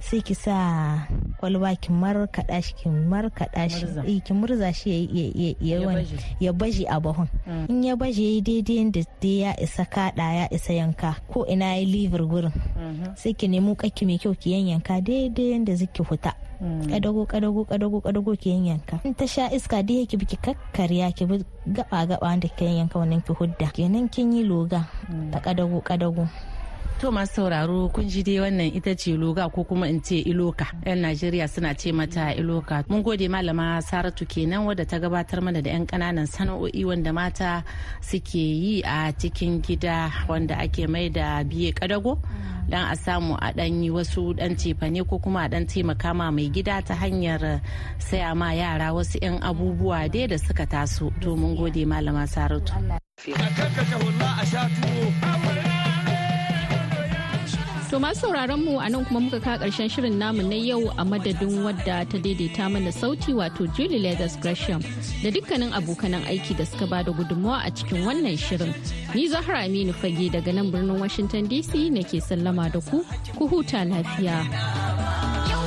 sai 0.00 0.20
ki 0.22 0.34
sa 0.34 0.54
kwalba 1.44 1.76
ki 1.76 1.92
markaɗa 1.92 2.56
shi 2.64 2.72
ki 2.74 2.88
markaɗa 2.88 3.68
shi. 3.68 3.84
Ki 4.24 4.32
murza 4.32 4.72
shi 4.72 5.04
ya 6.40 6.52
baje. 6.56 6.84
a 6.88 6.96
buhun. 7.00 7.28
In 7.68 7.82
ya 7.84 7.96
baje 7.96 8.40
daidai 8.40 8.76
yadda 8.88 9.04
ya 9.28 9.52
isa 9.60 9.84
kaɗa 9.84 10.24
ya 10.40 10.46
isa 10.48 10.72
yanka. 10.72 11.16
Ko 11.28 11.44
ina 11.44 11.76
ya 11.76 11.84
liver 11.84 12.24
gurin. 12.24 12.52
Sai 13.16 13.34
ki 13.36 13.48
nemo 13.48 13.74
kakki 13.76 14.06
mai 14.06 14.16
kyau 14.16 14.32
ki 14.32 14.56
yanyanka 14.56 15.04
daidai 15.04 15.52
yadda 15.52 15.74
ziki 15.76 16.00
huta. 16.02 16.32
Kadago 16.88 17.26
kadago 17.28 17.64
kadago 17.68 18.00
kadago 18.00 18.32
ki 18.40 18.50
yanyanka. 18.50 19.04
In 19.04 19.12
ta 19.14 19.26
sha 19.26 19.50
iska 19.52 19.82
dai 19.84 20.00
yake 20.08 20.16
biki 20.16 20.40
kakkarya 20.40 21.12
ki 21.12 21.24
bi 21.28 21.44
gaba 21.68 22.06
gaba 22.08 22.24
wanda 22.24 22.48
ki 22.48 22.64
yanyanka 22.64 22.96
wannan 22.98 23.20
ki 23.20 23.32
hudda. 23.36 23.68
Kenan 23.68 24.08
kin 24.08 24.32
yi 24.32 24.44
loga. 24.48 24.88
Ta 25.32 25.40
kadago 25.44 25.84
kadago 25.84 26.24
To 27.00 27.10
masu 27.10 27.34
sauraro 27.34 27.88
kun 27.92 28.06
ji 28.08 28.22
dai 28.22 28.38
wannan 28.38 28.70
ita 28.78 28.94
ce 28.94 29.16
loga 29.18 29.50
ko 29.50 29.64
kuma 29.64 29.86
in 29.90 30.00
ce 30.00 30.22
iloka. 30.30 30.66
'Yan 30.86 31.02
Najeriya 31.02 31.48
suna 31.50 31.74
ce 31.74 31.90
mata 31.92 32.30
iloka. 32.32 32.84
Mun 32.88 33.02
gode 33.02 33.26
malama 33.28 33.82
Saratu 33.82 34.24
kenan 34.26 34.62
wadda 34.64 34.86
ta 34.86 34.98
gabatar 35.02 35.42
mana 35.42 35.60
da 35.60 35.70
'yan 35.74 35.86
ƙananan 35.90 36.26
sana'o'i 36.30 36.84
wanda 36.86 37.12
mata 37.12 37.64
suke 38.00 38.38
yi 38.38 38.82
a 38.86 39.10
cikin 39.12 39.60
gida 39.60 40.08
wanda 40.30 40.54
ake 40.62 40.86
mai 40.86 41.08
da 41.10 41.42
biye 41.42 41.74
kadago. 41.74 42.22
Dan 42.70 42.86
a 42.86 42.96
samu 42.96 43.34
a 43.42 43.52
dan 43.52 43.82
yi 43.82 43.90
wasu 43.90 44.32
dan 44.38 44.54
cefane 44.54 45.02
ko 45.04 45.18
kuma 45.18 45.44
a 45.44 45.48
dan 45.50 45.66
taimaka 45.66 46.14
ma 46.14 46.30
mai 46.30 46.48
gida 46.48 46.78
ta 46.80 46.94
hanyar 46.94 47.60
saya 47.98 48.34
ma 48.38 48.54
yara 48.54 48.94
wasu 48.94 49.18
'yan 49.20 49.42
abubuwa 49.42 50.06
dai 50.08 50.26
da 50.30 50.38
suka 50.38 50.64
taso. 50.64 51.10
To 51.20 51.34
mun 51.36 51.56
gode 51.58 51.82
malama 51.84 52.22
Saratu. 52.24 52.72
To 57.94 58.00
masu 58.00 58.26
sauraron 58.26 58.58
mu 58.64 58.80
a 58.80 58.88
nan 58.90 59.04
kuma 59.04 59.20
muka 59.20 59.38
ka 59.38 59.54
ƙarshen 59.56 59.86
shirin 59.88 60.18
namu 60.18 60.42
na 60.42 60.56
yau 60.56 60.90
a 60.98 61.04
madadin 61.06 61.62
wadda 61.62 62.02
ta 62.10 62.18
daidaita 62.18 62.66
mana 62.68 62.90
sauti 62.90 63.30
wato 63.32 63.70
Julie 63.76 64.00
Leathers 64.02 64.34
Gresham 64.42 64.82
da 65.22 65.30
dukkanin 65.30 65.70
abokanan 65.70 66.26
aiki 66.26 66.56
da 66.58 66.64
suka 66.66 66.88
ba 66.88 67.04
da 67.04 67.12
gudunmawa 67.12 67.62
a 67.64 67.70
cikin 67.70 68.02
wannan 68.02 68.34
shirin. 68.36 68.74
Ni 69.14 69.28
Zahra 69.28 69.62
Aminu 69.62 69.94
Fage 69.94 70.26
daga 70.28 70.52
nan 70.52 70.72
birnin 70.72 70.98
Washington 70.98 71.46
DC 71.46 71.86
nake 71.94 72.18
sallama 72.18 72.66
da 72.72 72.80
ku, 72.80 73.06
ku 73.38 73.46
huta 73.46 73.86
lafiya. 73.86 75.63